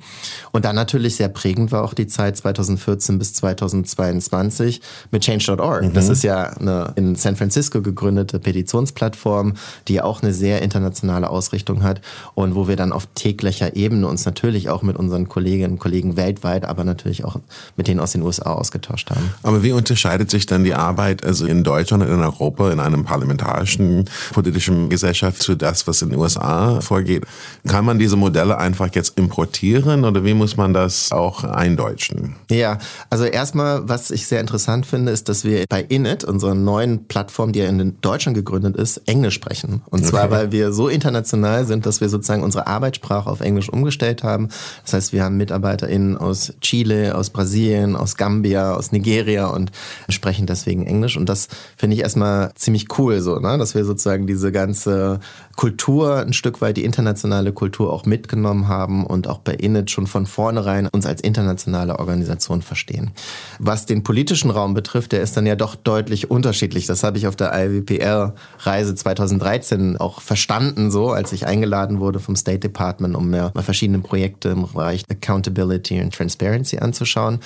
Und 0.52 0.64
dann 0.64 0.76
natürlich 0.76 1.16
sehr 1.16 1.28
prägend 1.28 1.72
war 1.72 1.84
auch 1.84 1.94
die 1.94 2.06
Zeit 2.06 2.36
2014 2.36 3.18
bis 3.18 3.34
2022 3.34 4.80
mit 5.10 5.22
Change.org. 5.22 5.84
Mhm. 5.84 5.92
Das 5.94 6.08
ist 6.08 6.22
ja 6.22 6.44
eine 6.44 6.92
in 6.96 7.14
San 7.16 7.36
Francisco 7.36 7.82
gegründete 7.82 8.38
Petitionsplattform, 8.38 9.54
die 9.88 10.00
auch 10.00 10.22
eine 10.22 10.32
sehr 10.32 10.62
internationale 10.62 11.30
Ausrichtung 11.30 11.82
hat 11.82 12.00
und 12.34 12.54
wo 12.54 12.68
wir 12.68 12.76
dann 12.76 12.92
auf 12.92 13.06
täglich 13.14 13.38
täglicher 13.38 13.76
Ebene 13.76 14.06
uns 14.06 14.24
natürlich 14.24 14.68
auch 14.68 14.82
mit 14.82 14.96
unseren 14.96 15.28
Kolleginnen 15.28 15.72
und 15.72 15.78
Kollegen 15.78 16.16
weltweit, 16.16 16.64
aber 16.64 16.84
natürlich 16.84 17.24
auch 17.24 17.36
mit 17.76 17.88
denen 17.88 18.00
aus 18.00 18.12
den 18.12 18.22
USA 18.22 18.52
ausgetauscht 18.52 19.10
haben. 19.10 19.30
Aber 19.42 19.62
wie 19.62 19.72
unterscheidet 19.72 20.30
sich 20.30 20.46
dann 20.46 20.64
die 20.64 20.74
Arbeit 20.74 21.24
also 21.24 21.46
in 21.46 21.62
Deutschland 21.62 22.02
und 22.02 22.10
in 22.10 22.20
Europa 22.20 22.70
in 22.70 22.80
einem 22.80 23.04
parlamentarischen 23.04 24.06
politischen 24.32 24.88
Gesellschaft 24.88 25.42
zu 25.42 25.54
das, 25.54 25.86
was 25.86 26.02
in 26.02 26.10
den 26.10 26.18
USA 26.18 26.80
vorgeht? 26.80 27.24
Kann 27.66 27.84
man 27.84 27.98
diese 27.98 28.16
Modelle 28.16 28.58
einfach 28.58 28.88
jetzt 28.94 29.18
importieren 29.18 30.04
oder 30.04 30.24
wie 30.24 30.34
muss 30.34 30.56
man 30.56 30.72
das 30.72 31.12
auch 31.12 31.44
eindeutschen? 31.44 32.36
Ja, 32.50 32.78
also 33.10 33.24
erstmal, 33.24 33.88
was 33.88 34.10
ich 34.10 34.26
sehr 34.26 34.40
interessant 34.40 34.86
finde, 34.86 35.12
ist, 35.12 35.28
dass 35.28 35.44
wir 35.44 35.64
bei 35.68 35.82
Init, 35.82 36.24
unserer 36.24 36.54
neuen 36.54 37.06
Plattform, 37.06 37.52
die 37.52 37.60
ja 37.60 37.68
in 37.68 38.00
Deutschland 38.00 38.36
gegründet 38.36 38.76
ist, 38.76 38.98
Englisch 39.06 39.34
sprechen. 39.34 39.82
Und 39.90 40.06
zwar, 40.06 40.24
okay. 40.24 40.32
weil 40.32 40.52
wir 40.52 40.72
so 40.72 40.88
international 40.88 41.66
sind, 41.66 41.86
dass 41.86 42.00
wir 42.00 42.08
sozusagen 42.08 42.42
unsere 42.42 42.66
Arbeitssprache 42.66 43.28
auf 43.28 43.40
Englisch 43.40 43.68
umgestellt 43.68 44.22
haben. 44.22 44.48
Das 44.84 44.94
heißt, 44.94 45.12
wir 45.12 45.24
haben 45.24 45.36
MitarbeiterInnen 45.36 46.16
aus 46.16 46.54
Chile, 46.60 47.14
aus 47.14 47.30
Brasilien, 47.30 47.96
aus 47.96 48.16
Gambia, 48.16 48.74
aus 48.74 48.92
Nigeria 48.92 49.46
und 49.48 49.72
sprechen 50.08 50.46
deswegen 50.46 50.86
Englisch. 50.86 51.16
Und 51.16 51.28
das 51.28 51.48
finde 51.76 51.96
ich 51.96 52.02
erstmal 52.02 52.52
ziemlich 52.54 52.86
cool, 52.98 53.20
so, 53.20 53.38
ne? 53.38 53.58
dass 53.58 53.74
wir 53.74 53.84
sozusagen 53.84 54.26
diese 54.26 54.52
ganze 54.52 55.20
Kultur, 55.56 56.18
ein 56.18 56.32
Stück 56.32 56.60
weit 56.60 56.76
die 56.76 56.84
internationale 56.84 57.17
Kultur 57.52 57.92
auch 57.92 58.06
mitgenommen 58.06 58.68
haben 58.68 59.06
und 59.06 59.28
auch 59.28 59.38
bei 59.38 59.52
Init 59.52 59.90
schon 59.90 60.06
von 60.06 60.26
vornherein 60.26 60.88
uns 60.88 61.06
als 61.06 61.20
internationale 61.20 61.98
Organisation 61.98 62.62
verstehen. 62.62 63.10
Was 63.58 63.86
den 63.86 64.02
politischen 64.02 64.50
Raum 64.50 64.74
betrifft, 64.74 65.12
der 65.12 65.22
ist 65.22 65.36
dann 65.36 65.46
ja 65.46 65.56
doch 65.56 65.74
deutlich 65.74 66.30
unterschiedlich. 66.30 66.86
Das 66.86 67.02
habe 67.02 67.18
ich 67.18 67.26
auf 67.26 67.36
der 67.36 67.52
IWPR-Reise 67.54 68.94
2013 68.94 69.96
auch 69.96 70.20
verstanden, 70.20 70.90
so 70.90 71.10
als 71.10 71.32
ich 71.32 71.46
eingeladen 71.46 72.00
wurde 72.00 72.20
vom 72.20 72.36
State 72.36 72.60
Department, 72.60 73.16
um 73.16 73.30
mir 73.30 73.50
mal 73.54 73.62
verschiedene 73.62 74.00
Projekte 74.00 74.50
im 74.50 74.62
Bereich 74.62 75.02
Accountability 75.10 76.00
und 76.00 76.14
Transparency 76.14 76.78
anzuschauen. 76.78 77.40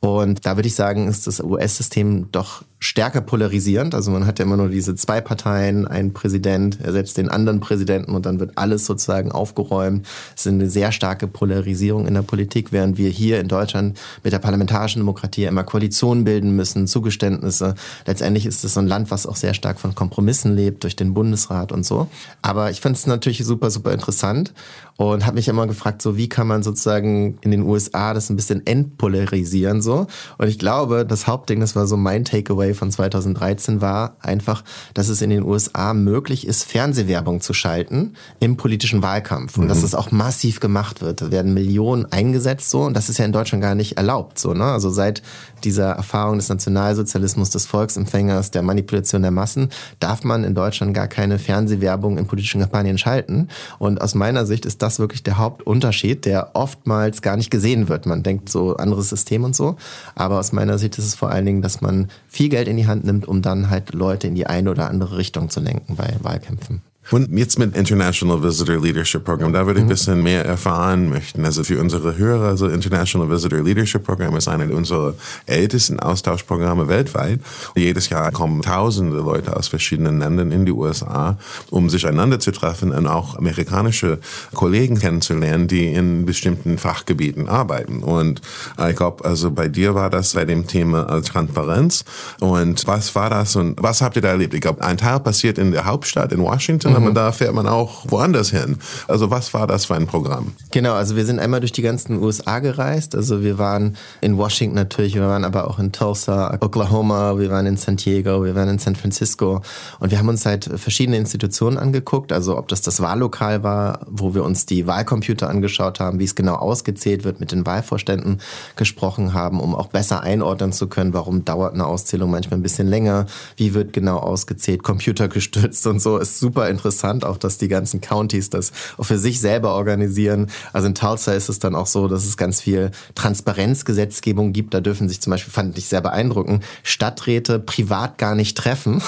Und 0.00 0.44
da 0.46 0.56
würde 0.56 0.68
ich 0.68 0.74
sagen, 0.74 1.08
ist 1.08 1.26
das 1.26 1.40
US-System 1.40 2.30
doch 2.32 2.64
stärker 2.84 3.22
polarisierend. 3.22 3.94
Also 3.94 4.10
man 4.10 4.26
hat 4.26 4.38
ja 4.38 4.44
immer 4.44 4.58
nur 4.58 4.68
diese 4.68 4.94
zwei 4.94 5.22
Parteien, 5.22 5.88
ein 5.88 6.12
Präsident 6.12 6.78
ersetzt 6.82 7.16
den 7.16 7.30
anderen 7.30 7.60
Präsidenten 7.60 8.14
und 8.14 8.26
dann 8.26 8.40
wird 8.40 8.58
alles 8.58 8.84
sozusagen 8.84 9.32
aufgeräumt. 9.32 10.06
Es 10.36 10.44
ist 10.44 10.52
eine 10.52 10.68
sehr 10.68 10.92
starke 10.92 11.26
Polarisierung 11.26 12.06
in 12.06 12.12
der 12.12 12.20
Politik, 12.20 12.72
während 12.72 12.98
wir 12.98 13.08
hier 13.08 13.40
in 13.40 13.48
Deutschland 13.48 13.98
mit 14.22 14.34
der 14.34 14.38
parlamentarischen 14.38 15.00
Demokratie 15.00 15.44
immer 15.44 15.64
Koalitionen 15.64 16.24
bilden 16.24 16.54
müssen, 16.56 16.86
Zugeständnisse. 16.86 17.74
Letztendlich 18.04 18.44
ist 18.44 18.62
es 18.64 18.74
so 18.74 18.80
ein 18.80 18.86
Land, 18.86 19.10
was 19.10 19.26
auch 19.26 19.36
sehr 19.36 19.54
stark 19.54 19.80
von 19.80 19.94
Kompromissen 19.94 20.54
lebt 20.54 20.82
durch 20.82 20.94
den 20.94 21.14
Bundesrat 21.14 21.72
und 21.72 21.86
so. 21.86 22.08
Aber 22.42 22.70
ich 22.70 22.82
fand 22.82 22.96
es 22.96 23.06
natürlich 23.06 23.42
super, 23.44 23.70
super 23.70 23.92
interessant 23.92 24.52
und 24.96 25.26
habe 25.26 25.36
mich 25.36 25.48
immer 25.48 25.66
gefragt, 25.66 26.02
so 26.02 26.16
wie 26.16 26.28
kann 26.28 26.46
man 26.46 26.62
sozusagen 26.62 27.38
in 27.40 27.50
den 27.50 27.62
USA 27.62 28.14
das 28.14 28.30
ein 28.30 28.36
bisschen 28.36 28.64
entpolarisieren 28.66 29.82
so. 29.82 30.06
Und 30.38 30.48
ich 30.48 30.58
glaube, 30.58 31.04
das 31.04 31.26
Hauptding, 31.26 31.60
das 31.60 31.74
war 31.74 31.86
so 31.86 31.96
mein 31.96 32.24
Takeaway 32.24 32.74
von 32.74 32.90
2013, 32.90 33.80
war 33.80 34.16
einfach, 34.20 34.62
dass 34.94 35.08
es 35.08 35.20
in 35.20 35.30
den 35.30 35.42
USA 35.42 35.94
möglich 35.94 36.46
ist, 36.46 36.64
Fernsehwerbung 36.64 37.40
zu 37.40 37.54
schalten 37.54 38.14
im 38.38 38.56
politischen 38.56 39.02
Wahlkampf 39.02 39.58
und 39.58 39.64
mhm. 39.64 39.68
dass 39.68 39.82
es 39.82 39.94
auch 39.94 40.12
massiv 40.12 40.60
gemacht 40.60 41.00
wird. 41.00 41.22
Da 41.22 41.30
werden 41.30 41.54
Millionen 41.54 42.06
eingesetzt 42.06 42.70
so 42.70 42.82
und 42.82 42.94
das 42.94 43.08
ist 43.08 43.18
ja 43.18 43.24
in 43.24 43.32
Deutschland 43.32 43.62
gar 43.62 43.74
nicht 43.74 43.96
erlaubt 43.96 44.38
so. 44.38 44.54
Ne? 44.54 44.64
Also 44.64 44.90
seit 44.90 45.22
dieser 45.64 45.90
Erfahrung 45.90 46.38
des 46.38 46.48
Nationalsozialismus, 46.48 47.50
des 47.50 47.66
Volksempfängers, 47.66 48.50
der 48.50 48.62
Manipulation 48.62 49.22
der 49.22 49.30
Massen, 49.30 49.70
darf 50.00 50.24
man 50.24 50.44
in 50.44 50.54
Deutschland 50.54 50.94
gar 50.94 51.08
keine 51.08 51.38
Fernsehwerbung 51.38 52.18
in 52.18 52.26
politischen 52.26 52.60
Kampagnen 52.60 52.98
schalten. 52.98 53.48
Und 53.78 54.00
aus 54.00 54.14
meiner 54.14 54.46
Sicht 54.46 54.66
ist 54.66 54.82
das 54.82 54.98
wirklich 54.98 55.22
der 55.22 55.38
Hauptunterschied, 55.38 56.24
der 56.24 56.50
oftmals 56.54 57.22
gar 57.22 57.36
nicht 57.36 57.50
gesehen 57.50 57.88
wird. 57.88 58.06
Man 58.06 58.22
denkt 58.22 58.48
so 58.48 58.76
anderes 58.76 59.08
System 59.08 59.44
und 59.44 59.56
so. 59.56 59.76
Aber 60.14 60.38
aus 60.38 60.52
meiner 60.52 60.78
Sicht 60.78 60.98
ist 60.98 61.06
es 61.06 61.14
vor 61.14 61.30
allen 61.30 61.46
Dingen, 61.46 61.62
dass 61.62 61.80
man 61.80 62.08
viel 62.28 62.48
Geld 62.48 62.68
in 62.68 62.76
die 62.76 62.86
Hand 62.86 63.04
nimmt, 63.04 63.26
um 63.26 63.42
dann 63.42 63.70
halt 63.70 63.94
Leute 63.94 64.26
in 64.26 64.34
die 64.34 64.46
eine 64.46 64.70
oder 64.70 64.88
andere 64.88 65.16
Richtung 65.16 65.50
zu 65.50 65.60
lenken 65.60 65.96
bei 65.96 66.14
Wahlkämpfen. 66.20 66.82
Und 67.10 67.36
jetzt 67.36 67.58
mit 67.58 67.76
International 67.76 68.42
Visitor 68.42 68.80
Leadership 68.80 69.24
Program, 69.24 69.52
da 69.52 69.66
würde 69.66 69.80
ich 69.80 69.84
ein 69.84 69.86
mhm. 69.86 69.90
bisschen 69.90 70.22
mehr 70.22 70.44
erfahren 70.44 71.10
möchten. 71.10 71.44
Also 71.44 71.62
für 71.62 71.78
unsere 71.78 72.16
Hörer, 72.16 72.48
also 72.48 72.66
International 72.68 73.30
Visitor 73.30 73.60
Leadership 73.60 74.04
Program 74.04 74.34
ist 74.36 74.48
einer 74.48 74.72
unserer 74.74 75.14
ältesten 75.46 76.00
Austauschprogramme 76.00 76.88
weltweit. 76.88 77.40
Jedes 77.76 78.08
Jahr 78.08 78.32
kommen 78.32 78.62
tausende 78.62 79.18
Leute 79.18 79.54
aus 79.54 79.68
verschiedenen 79.68 80.18
Ländern 80.18 80.50
in 80.50 80.64
die 80.64 80.72
USA, 80.72 81.36
um 81.70 81.90
sich 81.90 82.06
einander 82.06 82.40
zu 82.40 82.52
treffen 82.52 82.92
und 82.92 83.06
auch 83.06 83.36
amerikanische 83.36 84.18
Kollegen 84.54 84.98
kennenzulernen, 84.98 85.68
die 85.68 85.92
in 85.92 86.24
bestimmten 86.24 86.78
Fachgebieten 86.78 87.48
arbeiten. 87.48 88.02
Und 88.02 88.40
ich 88.88 88.96
glaube, 88.96 89.24
also 89.24 89.50
bei 89.50 89.68
dir 89.68 89.94
war 89.94 90.08
das 90.08 90.32
bei 90.32 90.46
dem 90.46 90.66
Thema 90.66 91.20
Transparenz. 91.22 92.04
Und 92.40 92.86
was 92.86 93.14
war 93.14 93.28
das 93.28 93.56
und 93.56 93.82
was 93.82 94.00
habt 94.00 94.16
ihr 94.16 94.22
da 94.22 94.28
erlebt? 94.28 94.54
Ich 94.54 94.62
glaube, 94.62 94.82
ein 94.82 94.96
Teil 94.96 95.20
passiert 95.20 95.58
in 95.58 95.70
der 95.70 95.84
Hauptstadt 95.84 96.32
in 96.32 96.40
Washington 96.40 96.93
sondern 96.94 97.12
mhm. 97.12 97.16
da 97.16 97.32
fährt 97.32 97.54
man 97.54 97.66
auch 97.66 98.04
woanders 98.08 98.50
hin. 98.50 98.78
Also 99.08 99.30
was 99.30 99.52
war 99.52 99.66
das 99.66 99.86
für 99.86 99.94
ein 99.94 100.06
Programm? 100.06 100.52
Genau, 100.70 100.94
also 100.94 101.16
wir 101.16 101.26
sind 101.26 101.40
einmal 101.40 101.60
durch 101.60 101.72
die 101.72 101.82
ganzen 101.82 102.22
USA 102.22 102.60
gereist. 102.60 103.14
Also 103.14 103.42
wir 103.42 103.58
waren 103.58 103.96
in 104.20 104.36
Washington 104.36 104.76
natürlich, 104.76 105.14
wir 105.14 105.22
waren 105.22 105.44
aber 105.44 105.68
auch 105.68 105.78
in 105.78 105.92
Tulsa, 105.92 106.56
Oklahoma, 106.60 107.38
wir 107.38 107.50
waren 107.50 107.66
in 107.66 107.76
San 107.76 107.96
Diego, 107.96 108.44
wir 108.44 108.54
waren 108.54 108.68
in 108.68 108.78
San 108.78 108.94
Francisco 108.94 109.62
und 109.98 110.10
wir 110.10 110.18
haben 110.18 110.28
uns 110.28 110.46
halt 110.46 110.70
verschiedene 110.76 111.16
Institutionen 111.16 111.78
angeguckt. 111.78 112.32
Also 112.32 112.56
ob 112.56 112.68
das 112.68 112.82
das 112.82 113.00
Wahllokal 113.00 113.62
war, 113.62 114.06
wo 114.08 114.34
wir 114.34 114.44
uns 114.44 114.66
die 114.66 114.86
Wahlcomputer 114.86 115.48
angeschaut 115.48 115.98
haben, 116.00 116.18
wie 116.18 116.24
es 116.24 116.34
genau 116.34 116.54
ausgezählt 116.54 117.24
wird, 117.24 117.40
mit 117.40 117.50
den 117.50 117.66
Wahlvorständen 117.66 118.40
gesprochen 118.76 119.34
haben, 119.34 119.60
um 119.60 119.74
auch 119.74 119.88
besser 119.88 120.22
einordnen 120.22 120.72
zu 120.72 120.86
können, 120.86 121.12
warum 121.12 121.44
dauert 121.44 121.74
eine 121.74 121.86
Auszählung 121.86 122.30
manchmal 122.30 122.60
ein 122.60 122.62
bisschen 122.62 122.86
länger, 122.86 123.26
wie 123.56 123.74
wird 123.74 123.92
genau 123.92 124.18
ausgezählt, 124.18 124.82
computergestützt 124.82 125.86
und 125.86 126.00
so, 126.00 126.18
ist 126.18 126.38
super 126.38 126.68
interessant 126.68 126.83
interessant, 126.84 127.24
auch 127.24 127.38
dass 127.38 127.56
die 127.56 127.68
ganzen 127.68 128.02
Counties 128.02 128.50
das 128.50 128.72
auch 128.98 129.04
für 129.04 129.18
sich 129.18 129.40
selber 129.40 129.74
organisieren. 129.74 130.50
Also 130.74 130.88
in 130.88 130.94
Tulsa 130.94 131.32
ist 131.32 131.48
es 131.48 131.58
dann 131.58 131.74
auch 131.74 131.86
so, 131.86 132.08
dass 132.08 132.26
es 132.26 132.36
ganz 132.36 132.60
viel 132.60 132.90
Transparenzgesetzgebung 133.14 134.52
gibt. 134.52 134.74
Da 134.74 134.80
dürfen 134.80 135.08
sich 135.08 135.22
zum 135.22 135.30
Beispiel, 135.30 135.52
fand 135.52 135.78
ich 135.78 135.88
sehr 135.88 136.02
beeindruckend, 136.02 136.62
Stadträte 136.82 137.58
privat 137.58 138.18
gar 138.18 138.34
nicht 138.34 138.56
treffen, 138.58 139.02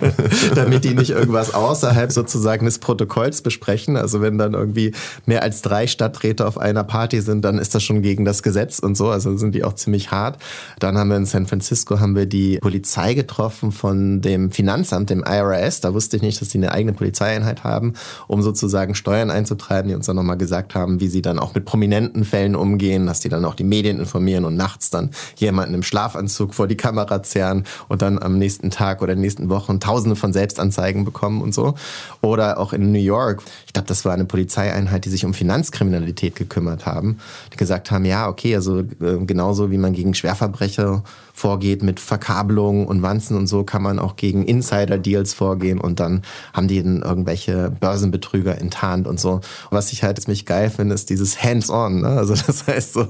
damit 0.54 0.84
die 0.84 0.94
nicht 0.94 1.10
irgendwas 1.10 1.52
außerhalb 1.52 2.10
sozusagen 2.10 2.64
des 2.64 2.78
Protokolls 2.78 3.42
besprechen. 3.42 3.96
Also 3.96 4.22
wenn 4.22 4.38
dann 4.38 4.54
irgendwie 4.54 4.92
mehr 5.26 5.42
als 5.42 5.60
drei 5.60 5.86
Stadträte 5.86 6.46
auf 6.46 6.56
einer 6.56 6.84
Party 6.84 7.20
sind, 7.20 7.44
dann 7.44 7.58
ist 7.58 7.74
das 7.74 7.82
schon 7.82 8.00
gegen 8.00 8.24
das 8.24 8.42
Gesetz 8.42 8.78
und 8.78 8.96
so. 8.96 9.10
Also 9.10 9.36
sind 9.36 9.54
die 9.54 9.64
auch 9.64 9.74
ziemlich 9.74 10.10
hart. 10.10 10.38
Dann 10.78 10.96
haben 10.96 11.08
wir 11.10 11.18
in 11.18 11.26
San 11.26 11.46
Francisco 11.46 12.00
haben 12.00 12.16
wir 12.16 12.26
die 12.26 12.58
Polizei 12.58 13.12
getroffen 13.12 13.70
von 13.70 14.22
dem 14.22 14.50
Finanzamt, 14.50 15.10
dem 15.10 15.22
IRS. 15.22 15.82
Da 15.82 15.92
wusste 15.92 16.16
ich 16.16 16.22
nicht, 16.22 16.40
dass 16.40 16.48
die 16.48 16.58
eine 16.58 16.72
eigene 16.72 16.94
Polizei 16.94 17.17
Polizeieinheit 17.18 17.64
haben, 17.64 17.94
um 18.28 18.42
sozusagen 18.42 18.94
Steuern 18.94 19.30
einzutreiben, 19.30 19.88
die 19.88 19.94
uns 19.94 20.06
dann 20.06 20.16
nochmal 20.16 20.38
gesagt 20.38 20.74
haben, 20.74 21.00
wie 21.00 21.08
sie 21.08 21.22
dann 21.22 21.38
auch 21.38 21.54
mit 21.54 21.64
prominenten 21.64 22.24
Fällen 22.24 22.54
umgehen, 22.54 23.06
dass 23.06 23.20
die 23.20 23.28
dann 23.28 23.44
auch 23.44 23.54
die 23.54 23.64
Medien 23.64 23.98
informieren 23.98 24.44
und 24.44 24.56
nachts 24.56 24.90
dann 24.90 25.10
jemanden 25.36 25.74
im 25.74 25.82
Schlafanzug 25.82 26.54
vor 26.54 26.68
die 26.68 26.76
Kamera 26.76 27.22
zerren 27.22 27.64
und 27.88 28.02
dann 28.02 28.20
am 28.22 28.38
nächsten 28.38 28.70
Tag 28.70 29.02
oder 29.02 29.12
in 29.12 29.18
den 29.18 29.22
nächsten 29.22 29.48
Wochen 29.48 29.80
tausende 29.80 30.16
von 30.16 30.32
Selbstanzeigen 30.32 31.04
bekommen 31.04 31.42
und 31.42 31.52
so. 31.52 31.74
Oder 32.20 32.58
auch 32.58 32.72
in 32.72 32.92
New 32.92 32.98
York, 32.98 33.42
ich 33.66 33.72
glaube, 33.72 33.88
das 33.88 34.04
war 34.04 34.12
eine 34.12 34.24
Polizeieinheit, 34.24 35.04
die 35.04 35.10
sich 35.10 35.24
um 35.24 35.34
Finanzkriminalität 35.34 36.36
gekümmert 36.36 36.86
haben, 36.86 37.18
die 37.52 37.56
gesagt 37.56 37.90
haben, 37.90 38.04
ja, 38.04 38.28
okay, 38.28 38.54
also 38.54 38.80
äh, 38.80 39.18
genauso 39.26 39.70
wie 39.70 39.78
man 39.78 39.92
gegen 39.92 40.14
Schwerverbrecher 40.14 41.02
vorgeht 41.38 41.82
mit 41.82 42.00
Verkabelungen 42.00 42.86
und 42.86 43.02
Wanzen 43.02 43.36
und 43.36 43.46
so, 43.46 43.62
kann 43.62 43.82
man 43.82 43.98
auch 43.98 44.16
gegen 44.16 44.44
Insider-Deals 44.44 45.34
vorgehen. 45.34 45.80
Und 45.80 46.00
dann 46.00 46.22
haben 46.52 46.68
die 46.68 46.82
dann 46.82 47.02
irgendwelche 47.08 47.70
Börsenbetrüger 47.70 48.60
enttarnt 48.60 49.06
und 49.06 49.18
so. 49.18 49.40
Was 49.70 49.92
ich 49.92 50.02
halt 50.02 50.20
ziemlich 50.20 50.46
geil 50.46 50.70
finde, 50.70 50.94
ist 50.94 51.10
dieses 51.10 51.42
Hands-on. 51.42 52.02
Ne? 52.02 52.08
Also 52.08 52.34
das 52.46 52.66
heißt 52.66 52.92
so, 52.94 53.08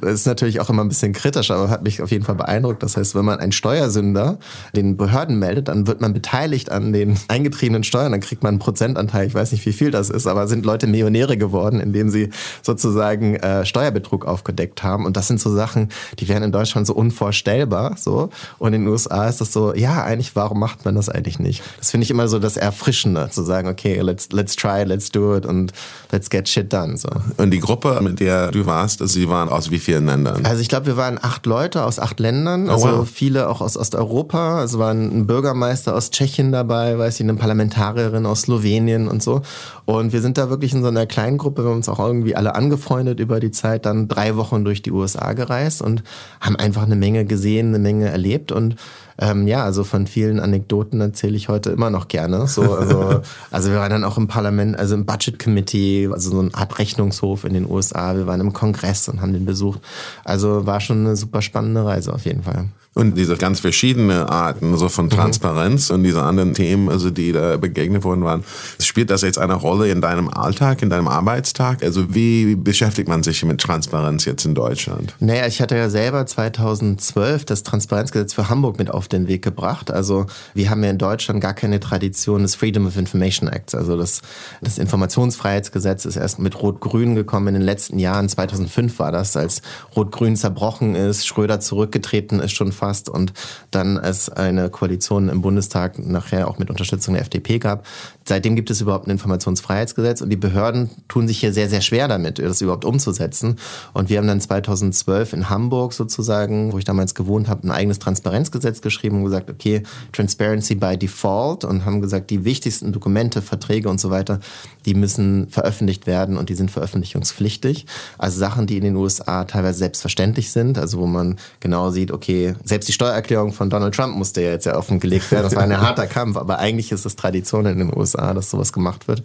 das 0.00 0.12
ist 0.12 0.26
natürlich 0.26 0.60
auch 0.60 0.68
immer 0.68 0.82
ein 0.82 0.88
bisschen 0.88 1.12
kritisch, 1.12 1.50
aber 1.50 1.70
hat 1.70 1.82
mich 1.82 2.02
auf 2.02 2.10
jeden 2.10 2.24
Fall 2.24 2.34
beeindruckt. 2.34 2.82
Das 2.82 2.96
heißt, 2.96 3.14
wenn 3.14 3.24
man 3.24 3.38
einen 3.38 3.52
Steuersünder 3.52 4.38
den 4.74 4.96
Behörden 4.96 5.38
meldet, 5.38 5.68
dann 5.68 5.86
wird 5.86 6.00
man 6.00 6.12
beteiligt 6.12 6.70
an 6.70 6.92
den 6.92 7.18
eingetriebenen 7.28 7.84
Steuern, 7.84 8.12
dann 8.12 8.20
kriegt 8.20 8.42
man 8.42 8.54
einen 8.54 8.58
Prozentanteil. 8.58 9.26
Ich 9.26 9.34
weiß 9.34 9.52
nicht, 9.52 9.64
wie 9.66 9.72
viel 9.72 9.90
das 9.90 10.10
ist, 10.10 10.26
aber 10.26 10.48
sind 10.48 10.66
Leute 10.66 10.86
Millionäre 10.86 11.36
geworden, 11.36 11.80
indem 11.80 12.10
sie 12.10 12.30
sozusagen 12.62 13.36
äh, 13.36 13.64
Steuerbetrug 13.64 14.26
aufgedeckt 14.26 14.82
haben. 14.82 15.06
Und 15.06 15.16
das 15.16 15.28
sind 15.28 15.40
so 15.40 15.54
Sachen, 15.54 15.88
die 16.18 16.28
wären 16.28 16.42
in 16.42 16.52
Deutschland 16.52 16.86
so 16.86 16.94
unvorstellbar 16.94 17.96
so. 17.96 18.30
Und 18.58 18.72
in 18.72 18.82
den 18.82 18.88
USA 18.88 19.28
ist 19.28 19.40
das 19.40 19.52
so, 19.52 19.74
ja, 19.74 20.04
eigentlich, 20.04 20.36
warum 20.36 20.60
macht 20.60 20.84
man 20.84 20.94
das 20.94 21.08
eigentlich 21.08 21.38
nicht? 21.38 21.62
Das 21.78 21.90
finde 21.90 22.04
ich 22.04 22.10
immer 22.10 22.28
so 22.28 22.38
das 22.38 22.56
Erfrischende, 22.56 23.28
zu 23.36 23.44
sagen, 23.44 23.68
okay, 23.68 24.00
let's, 24.00 24.28
let's 24.32 24.56
try, 24.56 24.82
let's 24.82 25.10
do 25.10 25.36
it 25.36 25.46
und 25.46 25.72
let's 26.10 26.28
get 26.28 26.48
shit 26.48 26.72
done. 26.72 26.96
So. 26.96 27.08
Und 27.36 27.52
die 27.52 27.60
Gruppe, 27.60 28.00
mit 28.02 28.18
der 28.18 28.50
du 28.50 28.66
warst, 28.66 29.06
sie 29.08 29.28
waren 29.28 29.48
aus 29.48 29.70
wie 29.70 29.78
vielen 29.78 30.06
Ländern? 30.06 30.44
Also 30.44 30.60
ich 30.60 30.68
glaube, 30.68 30.86
wir 30.86 30.96
waren 30.96 31.18
acht 31.22 31.46
Leute 31.46 31.84
aus 31.84 32.00
acht 32.00 32.18
Ländern, 32.18 32.68
oh, 32.68 32.72
also 32.72 32.88
wow. 32.88 33.08
viele 33.08 33.48
auch 33.48 33.60
aus 33.60 33.76
Osteuropa. 33.76 34.58
Also 34.58 34.80
waren 34.80 35.20
ein 35.20 35.26
Bürgermeister 35.28 35.94
aus 35.94 36.10
Tschechien 36.10 36.50
dabei, 36.50 36.98
weiß 36.98 37.14
ich, 37.14 37.20
eine 37.20 37.34
Parlamentarierin 37.34 38.26
aus 38.26 38.42
Slowenien 38.42 39.06
und 39.06 39.22
so. 39.22 39.42
Und 39.84 40.12
wir 40.12 40.20
sind 40.20 40.36
da 40.36 40.50
wirklich 40.50 40.72
in 40.72 40.82
so 40.82 40.88
einer 40.88 41.06
kleinen 41.06 41.38
Gruppe, 41.38 41.62
wir 41.62 41.70
haben 41.70 41.76
uns 41.76 41.88
auch 41.88 42.00
irgendwie 42.00 42.34
alle 42.34 42.56
angefreundet 42.56 43.20
über 43.20 43.38
die 43.38 43.52
Zeit, 43.52 43.86
dann 43.86 44.08
drei 44.08 44.36
Wochen 44.36 44.64
durch 44.64 44.82
die 44.82 44.90
USA 44.90 45.32
gereist 45.32 45.80
und 45.80 46.02
haben 46.40 46.56
einfach 46.56 46.82
eine 46.82 46.96
Menge 46.96 47.24
gesehen 47.24 47.36
gesehen, 47.36 47.68
eine 47.68 47.78
Menge 47.78 48.08
erlebt 48.08 48.50
und 48.50 48.76
ähm, 49.18 49.46
ja, 49.46 49.64
also 49.64 49.84
von 49.84 50.06
vielen 50.06 50.40
Anekdoten 50.40 51.00
erzähle 51.00 51.36
ich 51.36 51.48
heute 51.48 51.70
immer 51.70 51.90
noch 51.90 52.08
gerne. 52.08 52.46
So, 52.46 52.74
also, 52.74 53.22
also 53.50 53.70
wir 53.70 53.78
waren 53.78 53.90
dann 53.90 54.04
auch 54.04 54.18
im 54.18 54.28
Parlament, 54.28 54.78
also 54.78 54.94
im 54.94 55.06
Budget 55.06 55.38
Committee, 55.42 56.08
also 56.12 56.30
so 56.30 56.40
eine 56.40 56.54
Art 56.54 56.78
Rechnungshof 56.78 57.44
in 57.44 57.54
den 57.54 57.70
USA. 57.70 58.14
Wir 58.16 58.26
waren 58.26 58.40
im 58.40 58.52
Kongress 58.52 59.08
und 59.08 59.20
haben 59.20 59.32
den 59.32 59.44
besucht. 59.44 59.80
Also 60.24 60.66
war 60.66 60.80
schon 60.80 61.00
eine 61.00 61.16
super 61.16 61.42
spannende 61.42 61.84
Reise 61.84 62.12
auf 62.12 62.24
jeden 62.24 62.42
Fall. 62.42 62.66
Und 62.96 63.14
diese 63.18 63.36
ganz 63.36 63.60
verschiedene 63.60 64.30
Arten 64.30 64.74
so 64.78 64.88
von 64.88 65.04
mhm. 65.04 65.10
Transparenz 65.10 65.90
mhm. 65.90 65.96
und 65.96 66.04
diese 66.04 66.22
anderen 66.22 66.54
Themen, 66.54 66.88
also 66.88 67.10
die 67.10 67.30
da 67.30 67.58
begegnet 67.58 68.04
worden 68.04 68.24
waren, 68.24 68.42
spielt 68.80 69.10
das 69.10 69.20
jetzt 69.20 69.36
eine 69.36 69.52
Rolle 69.52 69.90
in 69.90 70.00
deinem 70.00 70.30
Alltag, 70.30 70.80
in 70.80 70.88
deinem 70.88 71.06
Arbeitstag? 71.06 71.82
Also 71.82 72.14
wie 72.14 72.56
beschäftigt 72.56 73.06
man 73.06 73.22
sich 73.22 73.44
mit 73.44 73.60
Transparenz 73.60 74.24
jetzt 74.24 74.46
in 74.46 74.54
Deutschland? 74.54 75.14
Naja, 75.20 75.46
ich 75.46 75.60
hatte 75.60 75.76
ja 75.76 75.90
selber 75.90 76.24
2012 76.24 77.44
das 77.44 77.64
Transparenzgesetz 77.64 78.32
für 78.32 78.48
Hamburg 78.48 78.78
mit 78.78 78.90
auf 78.90 79.08
den 79.08 79.28
Weg 79.28 79.42
gebracht. 79.42 79.90
Also 79.90 80.24
wir 80.54 80.70
haben 80.70 80.82
ja 80.82 80.88
in 80.88 80.96
Deutschland 80.96 81.42
gar 81.42 81.52
keine 81.52 81.80
Tradition 81.80 82.40
des 82.40 82.54
Freedom 82.54 82.86
of 82.86 82.96
Information 82.96 83.46
Acts. 83.50 83.74
Also 83.74 83.98
das, 83.98 84.22
das 84.62 84.78
Informationsfreiheitsgesetz 84.78 86.06
ist 86.06 86.16
erst 86.16 86.38
mit 86.38 86.62
Rot-Grün 86.62 87.14
gekommen 87.14 87.48
in 87.48 87.54
den 87.54 87.62
letzten 87.62 87.98
Jahren. 87.98 88.30
2005 88.30 88.98
war 88.98 89.12
das, 89.12 89.36
als 89.36 89.60
Rot-Grün 89.94 90.34
zerbrochen 90.34 90.94
ist, 90.94 91.26
Schröder 91.26 91.60
zurückgetreten 91.60 92.40
ist 92.40 92.52
schon 92.52 92.72
fast 92.72 92.85
und 93.08 93.32
dann 93.70 93.96
es 93.96 94.28
eine 94.28 94.70
Koalition 94.70 95.28
im 95.28 95.42
Bundestag 95.42 95.98
nachher 95.98 96.48
auch 96.48 96.58
mit 96.58 96.70
Unterstützung 96.70 97.14
der 97.14 97.22
FDP 97.22 97.58
gab. 97.58 97.84
Seitdem 98.28 98.56
gibt 98.56 98.70
es 98.70 98.80
überhaupt 98.80 99.06
ein 99.06 99.10
Informationsfreiheitsgesetz 99.10 100.20
und 100.20 100.30
die 100.30 100.36
Behörden 100.36 100.90
tun 101.06 101.28
sich 101.28 101.38
hier 101.38 101.52
sehr, 101.52 101.68
sehr 101.68 101.80
schwer 101.80 102.08
damit, 102.08 102.40
das 102.40 102.60
überhaupt 102.60 102.84
umzusetzen. 102.84 103.56
Und 103.92 104.08
wir 104.08 104.18
haben 104.18 104.26
dann 104.26 104.40
2012 104.40 105.32
in 105.32 105.48
Hamburg 105.48 105.92
sozusagen, 105.92 106.72
wo 106.72 106.78
ich 106.78 106.84
damals 106.84 107.14
gewohnt 107.14 107.48
habe, 107.48 107.66
ein 107.66 107.70
eigenes 107.70 108.00
Transparenzgesetz 108.00 108.80
geschrieben 108.80 109.18
und 109.18 109.24
gesagt, 109.24 109.48
okay, 109.48 109.84
Transparency 110.12 110.74
by 110.74 110.98
Default 110.98 111.64
und 111.64 111.84
haben 111.84 112.00
gesagt, 112.00 112.30
die 112.30 112.44
wichtigsten 112.44 112.92
Dokumente, 112.92 113.42
Verträge 113.42 113.88
und 113.88 114.00
so 114.00 114.10
weiter, 114.10 114.40
die 114.86 114.94
müssen 114.94 115.48
veröffentlicht 115.48 116.06
werden 116.06 116.36
und 116.36 116.48
die 116.48 116.54
sind 116.54 116.70
veröffentlichungspflichtig. 116.70 117.86
Also 118.18 118.38
Sachen, 118.38 118.66
die 118.66 118.76
in 118.76 118.84
den 118.84 118.96
USA 118.96 119.44
teilweise 119.44 119.78
selbstverständlich 119.78 120.50
sind, 120.50 120.78
also 120.78 120.98
wo 120.98 121.06
man 121.06 121.36
genau 121.60 121.90
sieht, 121.90 122.10
okay, 122.10 122.54
selbst 122.64 122.88
die 122.88 122.92
Steuererklärung 122.92 123.52
von 123.52 123.70
Donald 123.70 123.94
Trump 123.94 124.16
musste 124.16 124.42
ja 124.42 124.50
jetzt 124.50 124.66
ja 124.66 124.76
offengelegt 124.76 125.30
werden. 125.30 125.44
Das 125.44 125.54
war 125.54 125.62
ein 125.62 125.80
harter 125.80 126.06
Kampf, 126.06 126.36
aber 126.36 126.58
eigentlich 126.58 126.90
ist 126.90 127.04
es 127.04 127.14
Tradition 127.14 127.66
in 127.66 127.78
den 127.78 127.96
USA, 127.96 128.15
dass 128.16 128.50
sowas 128.50 128.72
gemacht 128.72 129.08
wird. 129.08 129.22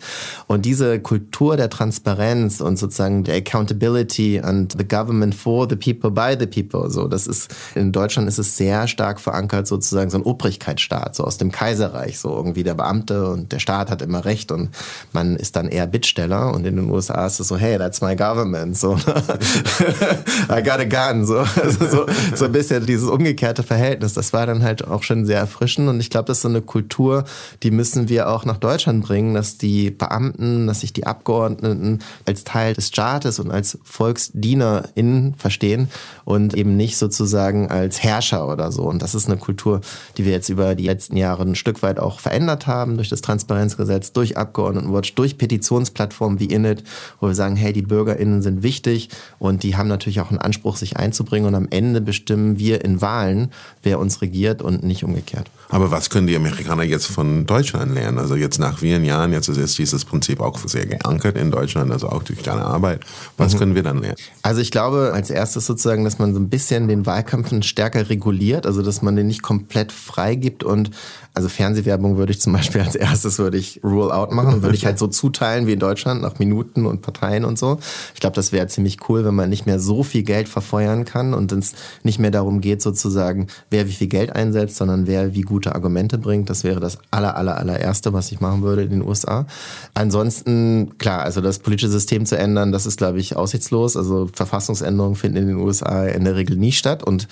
Und 0.48 0.66
diese 0.66 1.00
Kultur 1.00 1.58
der 1.58 1.70
Transparenz 1.70 2.62
und 2.62 2.78
sozusagen 2.78 3.24
der 3.24 3.36
Accountability 3.36 4.40
and 4.40 4.74
the 4.78 4.88
government 4.88 5.36
for 5.36 5.68
the 5.70 5.76
people 5.76 6.12
by 6.12 6.36
the 6.40 6.48
people, 6.48 6.90
so 6.90 7.08
das 7.08 7.28
ist 7.28 7.54
in 7.76 7.92
Deutschland 7.92 8.28
ist 8.28 8.38
es 8.38 8.58
sehr 8.58 8.88
stark 8.88 9.20
verankert 9.20 9.68
sozusagen 9.68 10.10
so 10.10 10.18
ein 10.18 10.24
Obrigkeitsstaat, 10.24 11.16
so 11.16 11.24
aus 11.24 11.38
dem 11.38 11.52
Kaiserreich, 11.52 12.20
so 12.20 12.36
irgendwie 12.36 12.64
der 12.64 12.76
Beamte 12.76 13.30
und 13.30 13.52
der 13.52 13.60
Staat 13.60 13.90
hat 13.90 14.02
immer 14.02 14.26
recht 14.26 14.52
und 14.52 14.70
man 15.14 15.36
ist 15.36 15.56
dann 15.56 15.68
eher 15.68 15.88
Bittsteller 15.88 16.54
und 16.54 16.66
in 16.66 16.76
den 16.76 16.90
USA 16.90 17.26
ist 17.26 17.40
es 17.40 17.48
so, 17.48 17.58
hey, 17.58 17.78
that's 17.78 18.02
my 18.02 18.16
government, 18.16 18.78
so 18.78 18.96
I 20.50 20.62
got 20.62 20.80
a 20.80 20.86
gun, 20.86 21.26
so 21.26 21.40
also 21.40 21.88
so, 21.88 22.06
so 22.36 22.46
ein 22.46 22.52
bisschen 22.52 22.86
dieses 22.86 23.08
umgekehrte 23.08 23.64
Verhältnis. 23.64 24.14
Das 24.14 24.34
war 24.34 24.46
dann 24.46 24.64
halt 24.64 24.88
auch 24.88 25.04
schon 25.04 25.26
sehr 25.26 25.40
erfrischend 25.40 25.90
und 25.90 26.00
ich 26.00 26.10
glaube, 26.10 26.26
das 26.26 26.38
ist 26.38 26.44
so 26.44 26.50
eine 26.50 26.62
Kultur, 26.62 27.24
die 27.64 27.72
müssen 27.72 28.10
wir 28.10 28.30
auch 28.30 28.46
nach 28.46 28.58
Deutschland 28.58 28.81
bringen, 29.02 29.34
dass 29.34 29.58
die 29.58 29.92
Beamten, 29.92 30.68
dass 30.68 30.82
sich 30.82 30.94
die 30.94 31.06
Abgeordneten 31.06 32.00
als 32.26 32.44
Teil 32.44 32.74
des 32.74 32.88
Staates 32.88 33.40
und 33.40 33.52
als 33.52 33.78
VolksdienerInnen 33.84 35.36
verstehen 35.36 35.90
und 36.26 36.54
eben 36.54 36.78
nicht 36.78 36.98
sozusagen 36.98 37.70
als 37.70 38.04
Herrscher 38.04 38.48
oder 38.48 38.72
so. 38.72 38.84
Und 38.84 39.02
das 39.02 39.16
ist 39.16 39.28
eine 39.28 39.38
Kultur, 39.38 39.82
die 40.18 40.26
wir 40.26 40.32
jetzt 40.32 40.50
über 40.50 40.76
die 40.76 40.86
letzten 40.86 41.18
Jahre 41.18 41.44
ein 41.44 41.56
Stück 41.56 41.84
weit 41.84 42.00
auch 42.00 42.20
verändert 42.20 42.68
haben 42.68 42.96
durch 42.96 43.10
das 43.10 43.22
Transparenzgesetz, 43.22 44.12
durch 44.12 44.38
Abgeordnetenwatch, 44.38 45.16
durch 45.16 45.38
Petitionsplattformen 45.38 46.40
wie 46.40 46.46
Init, 46.46 46.84
wo 47.20 47.28
wir 47.28 47.36
sagen, 47.36 47.56
hey, 47.56 47.74
die 47.74 47.82
BürgerInnen 47.82 48.42
sind 48.42 48.64
wichtig 48.64 49.10
und 49.40 49.64
die 49.64 49.76
haben 49.76 49.88
natürlich 49.88 50.22
auch 50.22 50.30
einen 50.30 50.40
Anspruch, 50.40 50.78
sich 50.78 50.98
einzubringen 50.98 51.48
und 51.48 51.56
am 51.56 51.68
Ende 51.70 52.02
bestimmen 52.02 52.60
wir 52.60 52.84
in 52.84 53.02
Wahlen, 53.02 53.52
wer 53.84 54.00
uns 54.00 54.22
regiert 54.22 54.62
und 54.62 54.84
nicht 54.84 55.04
umgekehrt. 55.04 55.50
Aber 55.70 55.92
was 55.92 56.10
können 56.10 56.28
die 56.28 56.36
Amerikaner 56.36 56.84
jetzt 56.84 57.08
von 57.08 57.46
Deutschland 57.46 57.94
lernen? 57.94 58.18
Also 58.18 58.36
jetzt 58.36 58.60
nach 58.60 58.71
vielen 58.78 59.04
Jahren, 59.04 59.34
jetzt 59.34 59.50
ist 59.50 59.78
dieses 59.78 60.06
Prinzip 60.06 60.40
auch 60.40 60.58
sehr 60.66 60.86
geankert 60.86 61.38
in 61.38 61.52
Deutschland, 61.52 61.92
also 61.92 62.10
auch 62.10 62.24
durch 62.24 62.42
deine 62.42 62.66
Arbeit. 62.66 63.02
Was 63.38 63.54
mhm. 63.54 63.60
können 63.60 63.76
wir 63.76 63.84
dann 63.84 64.00
lernen? 64.00 64.18
Also 64.42 64.62
ich 64.62 64.72
glaube 64.72 65.12
als 65.14 65.30
erstes 65.30 65.66
sozusagen, 65.66 66.04
dass 66.04 66.20
man 66.20 66.34
so 66.34 66.40
ein 66.40 66.50
bisschen 66.50 66.88
den 66.88 67.06
Wahlkampf 67.06 67.52
stärker 67.64 68.10
reguliert, 68.10 68.66
also 68.66 68.82
dass 68.82 69.02
man 69.02 69.16
den 69.16 69.28
nicht 69.28 69.42
komplett 69.42 69.92
freigibt 69.92 70.64
und 70.64 70.92
also 71.34 71.48
Fernsehwerbung 71.48 72.18
würde 72.18 72.34
ich 72.34 72.42
zum 72.42 72.52
Beispiel 72.52 72.82
als 72.82 72.96
erstes 72.96 73.40
würde 73.40 73.58
ich 73.58 73.80
Rule 73.84 74.14
Out 74.14 74.34
machen, 74.34 74.64
würde 74.64 74.76
ich 74.76 74.86
halt 74.86 75.00
so 75.00 75.08
zuteilen 75.22 75.66
wie 75.66 75.74
in 75.74 75.80
Deutschland 75.80 76.22
nach 76.22 76.40
Minuten 76.40 76.86
und 76.86 77.02
Parteien 77.02 77.46
und 77.46 77.58
so. 77.58 77.80
Ich 78.14 78.20
glaube, 78.20 78.36
das 78.36 78.52
wäre 78.52 78.68
ziemlich 78.68 78.98
cool, 79.08 79.24
wenn 79.24 79.36
man 79.36 79.50
nicht 79.50 79.66
mehr 79.66 79.80
so 79.80 80.04
viel 80.04 80.24
Geld 80.24 80.50
verfeuern 80.50 81.06
kann 81.06 81.34
und 81.34 81.52
es 81.54 81.74
nicht 82.04 82.20
mehr 82.20 82.32
darum 82.32 82.60
geht 82.60 82.82
sozusagen, 82.82 83.48
wer 83.70 83.88
wie 83.88 83.94
viel 83.94 84.08
Geld 84.08 84.36
einsetzt, 84.36 84.76
sondern 84.76 85.08
wer 85.08 85.34
wie 85.34 85.42
gute 85.42 85.74
Argumente 85.74 86.18
bringt. 86.18 86.50
Das 86.50 86.66
wäre 86.66 86.82
das 86.82 86.98
aller, 87.12 87.38
aller, 87.38 87.58
allererste, 87.58 88.12
was 88.12 88.32
ich 88.32 88.42
machen 88.42 88.61
würde 88.64 88.84
in 88.84 88.90
den 88.90 89.02
USA. 89.02 89.46
Ansonsten, 89.94 90.98
klar, 90.98 91.22
also 91.22 91.42
das 91.42 91.60
politische 91.60 91.90
System 91.90 92.26
zu 92.26 92.38
ändern, 92.38 92.72
das 92.72 92.86
ist, 92.86 92.98
glaube 92.98 93.20
ich, 93.20 93.36
aussichtslos. 93.36 93.98
Also 93.98 94.30
Verfassungsänderungen 94.34 95.16
finden 95.16 95.38
in 95.38 95.48
den 95.48 95.58
USA 95.58 96.06
in 96.06 96.24
der 96.26 96.36
Regel 96.36 96.58
nie 96.58 96.72
statt 96.72 97.04
und 97.04 97.28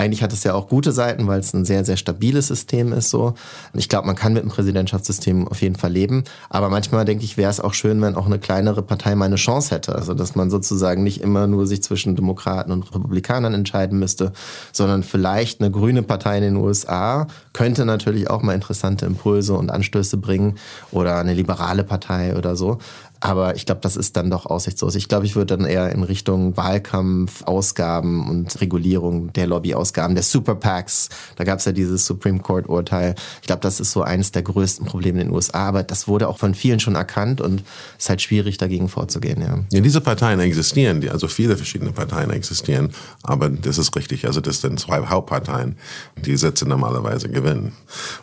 eigentlich 0.00 0.22
hat 0.22 0.32
es 0.32 0.44
ja 0.44 0.54
auch 0.54 0.68
gute 0.68 0.92
Seiten, 0.92 1.26
weil 1.26 1.40
es 1.40 1.52
ein 1.52 1.64
sehr, 1.64 1.84
sehr 1.84 1.96
stabiles 1.96 2.48
System 2.48 2.92
ist 2.92 3.10
so. 3.10 3.34
Ich 3.74 3.88
glaube, 3.88 4.06
man 4.06 4.16
kann 4.16 4.32
mit 4.32 4.42
dem 4.42 4.50
Präsidentschaftssystem 4.50 5.46
auf 5.46 5.60
jeden 5.60 5.76
Fall 5.76 5.92
leben. 5.92 6.24
Aber 6.48 6.70
manchmal 6.70 7.04
denke 7.04 7.24
ich, 7.24 7.36
wäre 7.36 7.50
es 7.50 7.60
auch 7.60 7.74
schön, 7.74 8.00
wenn 8.00 8.14
auch 8.14 8.26
eine 8.26 8.38
kleinere 8.38 8.82
Partei 8.82 9.14
mal 9.14 9.26
eine 9.26 9.36
Chance 9.36 9.74
hätte. 9.74 9.94
Also, 9.94 10.14
dass 10.14 10.34
man 10.34 10.50
sozusagen 10.50 11.02
nicht 11.02 11.20
immer 11.20 11.46
nur 11.46 11.66
sich 11.66 11.82
zwischen 11.82 12.16
Demokraten 12.16 12.72
und 12.72 12.94
Republikanern 12.94 13.54
entscheiden 13.54 13.98
müsste, 13.98 14.32
sondern 14.72 15.02
vielleicht 15.02 15.60
eine 15.60 15.70
grüne 15.70 16.02
Partei 16.02 16.38
in 16.38 16.44
den 16.44 16.56
USA 16.56 17.26
könnte 17.52 17.84
natürlich 17.84 18.30
auch 18.30 18.42
mal 18.42 18.54
interessante 18.54 19.04
Impulse 19.06 19.54
und 19.54 19.70
Anstöße 19.70 20.16
bringen 20.16 20.56
oder 20.90 21.18
eine 21.18 21.34
liberale 21.34 21.84
Partei 21.84 22.36
oder 22.36 22.56
so. 22.56 22.78
Aber 23.20 23.54
ich 23.54 23.66
glaube, 23.66 23.82
das 23.82 23.96
ist 23.96 24.16
dann 24.16 24.30
doch 24.30 24.46
aussichtslos. 24.46 24.94
Ich 24.94 25.06
glaube, 25.06 25.26
ich 25.26 25.36
würde 25.36 25.58
dann 25.58 25.66
eher 25.66 25.92
in 25.92 26.02
Richtung 26.02 26.56
Wahlkampf, 26.56 27.42
Ausgaben 27.42 28.28
und 28.28 28.58
Regulierung 28.62 29.30
der 29.34 29.46
Lobbyausgaben, 29.46 30.14
der 30.14 30.24
Super 30.24 30.54
PACs. 30.54 31.10
Da 31.36 31.44
gab 31.44 31.58
es 31.58 31.66
ja 31.66 31.72
dieses 31.72 32.06
Supreme 32.06 32.40
Court 32.40 32.66
Urteil. 32.68 33.14
Ich 33.42 33.46
glaube, 33.46 33.60
das 33.60 33.78
ist 33.78 33.92
so 33.92 34.02
eines 34.02 34.32
der 34.32 34.42
größten 34.42 34.86
Probleme 34.86 35.20
in 35.20 35.28
den 35.28 35.34
USA. 35.34 35.68
Aber 35.68 35.82
das 35.82 36.08
wurde 36.08 36.28
auch 36.28 36.38
von 36.38 36.54
vielen 36.54 36.80
schon 36.80 36.94
erkannt 36.94 37.42
und 37.42 37.62
es 37.98 38.04
ist 38.04 38.08
halt 38.08 38.22
schwierig, 38.22 38.56
dagegen 38.56 38.88
vorzugehen. 38.88 39.42
Ja. 39.42 39.58
ja, 39.70 39.80
diese 39.80 40.00
Parteien 40.00 40.40
existieren, 40.40 41.06
also 41.10 41.28
viele 41.28 41.58
verschiedene 41.58 41.92
Parteien 41.92 42.30
existieren. 42.30 42.90
Aber 43.22 43.50
das 43.50 43.76
ist 43.76 43.94
richtig. 43.96 44.26
Also 44.26 44.40
das 44.40 44.62
sind 44.62 44.80
zwei 44.80 45.06
Hauptparteien, 45.06 45.76
die 46.16 46.36
Sitze 46.36 46.66
normalerweise 46.66 47.28
gewinnen. 47.28 47.72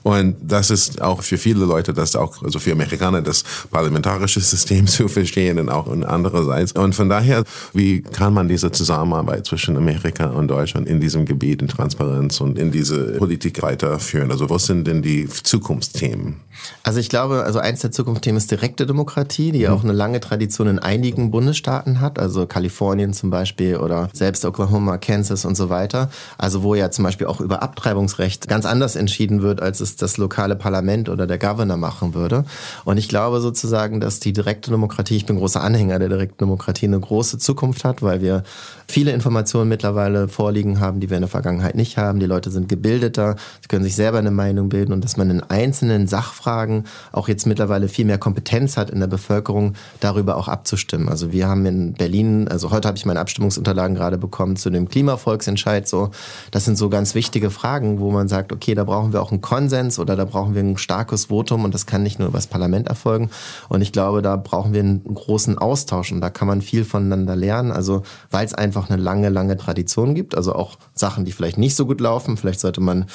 Und 0.01 0.37
das 0.41 0.71
ist 0.71 1.01
auch 1.01 1.21
für 1.21 1.37
viele 1.37 1.65
Leute, 1.65 1.93
das 1.93 2.15
auch, 2.15 2.41
also 2.41 2.57
für 2.57 2.71
Amerikaner, 2.71 3.21
das 3.21 3.43
parlamentarische 3.69 4.41
System 4.41 4.86
zu 4.97 5.07
verstehen 5.07 5.59
und 5.59 5.69
auch 5.69 5.87
andererseits. 5.87 6.71
Und 6.71 6.95
von 6.95 7.09
daher, 7.09 7.43
wie 7.73 8.01
kann 8.01 8.33
man 8.33 8.47
diese 8.47 8.71
Zusammenarbeit 8.71 9.45
zwischen 9.45 9.77
Amerika 9.77 10.27
und 10.27 10.47
Deutschland 10.47 10.87
in 10.87 10.99
diesem 10.99 11.25
Gebiet 11.25 11.61
in 11.61 11.67
Transparenz 11.67 12.41
und 12.41 12.57
in 12.57 12.71
diese 12.71 13.13
Politik 13.17 13.61
weiterführen? 13.61 14.31
Also 14.31 14.49
was 14.49 14.65
sind 14.65 14.87
denn 14.87 15.01
die 15.01 15.27
Zukunftsthemen? 15.27 16.37
Also 16.83 16.99
ich 16.99 17.09
glaube, 17.09 17.43
also 17.43 17.59
eins 17.59 17.81
der 17.81 17.91
Zukunftsthemen 17.91 18.37
ist 18.37 18.49
direkte 18.49 18.85
Demokratie, 18.85 19.51
die 19.51 19.67
mhm. 19.67 19.73
auch 19.73 19.83
eine 19.83 19.93
lange 19.93 20.19
Tradition 20.19 20.67
in 20.67 20.79
einigen 20.79 21.31
Bundesstaaten 21.31 22.01
hat, 22.01 22.19
also 22.19 22.47
Kalifornien 22.47 23.13
zum 23.13 23.29
Beispiel 23.29 23.77
oder 23.77 24.09
selbst 24.13 24.45
Oklahoma, 24.45 24.97
Kansas 24.97 25.45
und 25.45 25.55
so 25.55 25.69
weiter. 25.69 26.09
Also 26.37 26.63
wo 26.63 26.75
ja 26.75 26.91
zum 26.91 27.03
Beispiel 27.03 27.27
auch 27.27 27.41
über 27.41 27.61
Abtreibungsrecht 27.61 28.47
ganz 28.47 28.65
anders 28.65 28.95
entschieden 28.95 29.41
wird, 29.41 29.61
als 29.61 29.79
es 29.81 29.95
das 29.95 30.17
lokale 30.17 30.55
Parlament 30.55 31.09
oder 31.09 31.27
der 31.27 31.37
Governor 31.37 31.77
machen 31.77 32.13
würde. 32.13 32.45
Und 32.85 32.97
ich 32.97 33.07
glaube 33.07 33.39
sozusagen, 33.39 33.99
dass 33.99 34.19
die 34.19 34.33
direkte 34.33 34.71
Demokratie, 34.77 35.17
ich 35.17 35.25
bin 35.25 35.37
großer 35.37 35.61
Anhänger 35.61 35.97
der 35.97 36.09
direkten 36.09 36.37
Demokratie, 36.37 36.85
eine 36.85 36.99
große 36.99 37.39
Zukunft 37.39 37.83
hat, 37.83 38.03
weil 38.03 38.21
wir 38.21 38.43
viele 38.87 39.11
Informationen 39.11 39.69
mittlerweile 39.69 40.27
vorliegen 40.27 40.79
haben, 40.79 40.99
die 40.99 41.09
wir 41.09 41.17
in 41.17 41.21
der 41.21 41.29
Vergangenheit 41.29 41.75
nicht 41.75 41.97
haben. 41.97 42.19
Die 42.19 42.27
Leute 42.27 42.51
sind 42.51 42.69
gebildeter, 42.69 43.35
sie 43.61 43.67
können 43.67 43.83
sich 43.83 43.95
selber 43.95 44.19
eine 44.19 44.31
Meinung 44.31 44.69
bilden 44.69 44.93
und 44.93 45.03
dass 45.03 45.17
man 45.17 45.29
in 45.31 45.41
einzelnen 45.41 46.07
Sachfragen 46.07 46.83
auch 47.11 47.27
jetzt 47.27 47.47
mittlerweile 47.47 47.87
viel 47.87 48.05
mehr 48.05 48.19
Kompetenz 48.19 48.77
hat 48.77 48.91
in 48.91 48.99
der 48.99 49.07
Bevölkerung, 49.07 49.73
darüber 49.99 50.37
auch 50.37 50.47
abzustimmen. 50.47 51.09
Also 51.09 51.31
wir 51.31 51.47
haben 51.47 51.65
in 51.65 51.93
Berlin, 51.93 52.47
also 52.47 52.69
heute 52.69 52.87
habe 52.87 52.97
ich 52.97 53.05
meine 53.05 53.19
Abstimmungsunterlagen 53.19 53.95
gerade 53.95 54.19
bekommen 54.19 54.55
zu 54.57 54.69
dem 54.69 54.87
Klimavolksentscheid. 54.87 55.87
So, 55.87 56.11
das 56.51 56.65
sind 56.65 56.77
so 56.77 56.89
ganz 56.89 57.15
wichtige 57.15 57.49
Fragen, 57.49 57.99
wo 57.99 58.11
man 58.11 58.27
sagt, 58.27 58.53
okay, 58.53 58.75
da 58.75 58.83
brauchen 58.83 59.11
wir 59.11 59.21
auch 59.21 59.31
einen 59.31 59.41
Konsens 59.41 59.97
oder 59.97 60.15
da 60.15 60.25
brauchen 60.25 60.53
wir 60.53 60.61
ein 60.61 60.77
starkes 60.77 61.25
Votum 61.25 61.65
und 61.65 61.73
das 61.73 61.87
kann 61.87 62.03
nicht 62.03 62.19
nur 62.19 62.27
über 62.27 62.37
das 62.37 62.47
Parlament 62.47 62.87
erfolgen. 62.87 63.31
Und 63.69 63.81
ich 63.81 63.91
glaube, 63.91 64.21
da 64.21 64.35
brauchen 64.35 64.66
wir 64.73 64.81
einen 64.81 65.03
großen 65.03 65.57
Austausch 65.57 66.11
und 66.11 66.21
da 66.21 66.29
kann 66.29 66.47
man 66.47 66.61
viel 66.61 66.85
voneinander 66.85 67.35
lernen. 67.35 67.71
Also 67.71 68.03
weil 68.31 68.45
es 68.45 68.53
einfach 68.53 68.89
eine 68.89 69.01
lange, 69.01 69.29
lange 69.29 69.57
Tradition 69.57 70.15
gibt. 70.15 70.35
Also 70.35 70.53
auch 70.53 70.77
Sachen, 70.93 71.25
die 71.25 71.31
vielleicht 71.31 71.57
nicht 71.57 71.75
so 71.75 71.85
gut 71.85 72.01
laufen. 72.01 72.37
Vielleicht 72.37 72.59
sollte 72.59 72.81
man 72.81 73.05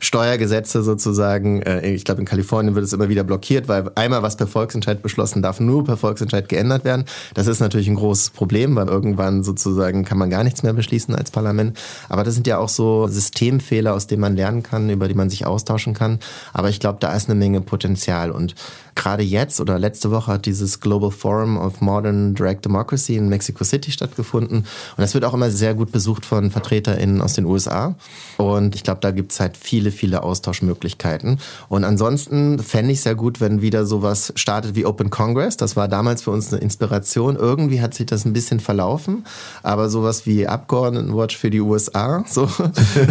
Steuergesetze 0.00 0.82
sozusagen. 0.82 1.62
Äh, 1.62 1.90
ich 1.90 2.04
glaube, 2.04 2.20
in 2.20 2.26
Kalifornien 2.26 2.74
wird 2.74 2.84
es 2.84 2.92
immer 2.92 3.08
wieder 3.08 3.24
blockiert, 3.24 3.68
weil 3.68 3.90
einmal 3.94 4.22
was 4.22 4.36
per 4.36 4.46
Volksentscheid 4.46 5.02
beschlossen 5.02 5.42
darf, 5.42 5.60
nur 5.60 5.84
per 5.84 5.96
Volksentscheid 5.96 6.48
geändert 6.48 6.84
werden. 6.84 7.04
Das 7.34 7.46
ist 7.46 7.60
natürlich 7.60 7.88
ein 7.88 7.96
großes 7.96 8.30
Problem, 8.30 8.76
weil 8.76 8.88
irgendwann 8.88 9.42
sozusagen 9.42 10.04
kann 10.04 10.18
man 10.18 10.30
gar 10.30 10.44
nichts 10.44 10.62
mehr 10.62 10.72
beschließen 10.72 11.14
als 11.14 11.30
Parlament. 11.30 11.78
Aber 12.08 12.24
das 12.24 12.34
sind 12.34 12.46
ja 12.46 12.58
auch 12.58 12.68
so 12.68 13.08
Systemfehler, 13.08 13.94
aus 13.94 14.06
denen 14.06 14.20
man 14.20 14.36
lernen 14.36 14.62
kann, 14.62 14.90
über 14.90 15.08
die 15.08 15.14
man 15.14 15.30
sich 15.30 15.46
austauschen 15.46 15.94
kann. 15.94 16.18
Aber 16.52 16.68
ich 16.68 16.80
glaube, 16.80 16.98
da 17.00 17.14
ist 17.14 17.28
eine 17.28 17.38
Menge 17.38 17.60
Potenzial 17.60 18.30
und 18.30 18.54
gerade 18.94 19.22
jetzt 19.22 19.60
oder 19.60 19.78
letzte 19.78 20.10
Woche 20.10 20.32
hat 20.32 20.46
dieses 20.46 20.80
Global 20.80 21.10
Forum 21.10 21.56
of 21.56 21.80
Modern 21.80 22.34
Direct 22.34 22.64
Democracy 22.64 23.16
in 23.16 23.28
Mexico 23.28 23.64
City 23.64 23.90
stattgefunden. 23.90 24.58
Und 24.58 24.98
das 24.98 25.14
wird 25.14 25.24
auch 25.24 25.34
immer 25.34 25.50
sehr 25.50 25.74
gut 25.74 25.92
besucht 25.92 26.24
von 26.26 26.50
VertreterInnen 26.50 27.20
aus 27.20 27.34
den 27.34 27.44
USA. 27.44 27.94
Und 28.36 28.74
ich 28.74 28.82
glaube, 28.82 29.00
da 29.00 29.10
gibt 29.10 29.32
es 29.32 29.40
halt 29.40 29.56
viele, 29.56 29.90
viele 29.90 30.22
Austauschmöglichkeiten. 30.22 31.38
Und 31.68 31.84
ansonsten 31.84 32.58
fände 32.58 32.92
ich 32.92 33.00
sehr 33.00 33.14
gut, 33.14 33.40
wenn 33.40 33.62
wieder 33.62 33.86
sowas 33.86 34.32
startet 34.36 34.74
wie 34.74 34.86
Open 34.86 35.10
Congress. 35.10 35.56
Das 35.56 35.76
war 35.76 35.88
damals 35.88 36.22
für 36.22 36.30
uns 36.30 36.52
eine 36.52 36.62
Inspiration. 36.62 37.36
Irgendwie 37.36 37.80
hat 37.80 37.94
sich 37.94 38.06
das 38.06 38.24
ein 38.24 38.32
bisschen 38.32 38.60
verlaufen. 38.60 39.24
Aber 39.62 39.88
sowas 39.88 40.26
wie 40.26 40.46
Abgeordnetenwatch 40.46 41.36
für 41.36 41.50
die 41.50 41.60
USA, 41.60 42.24
so 42.28 42.48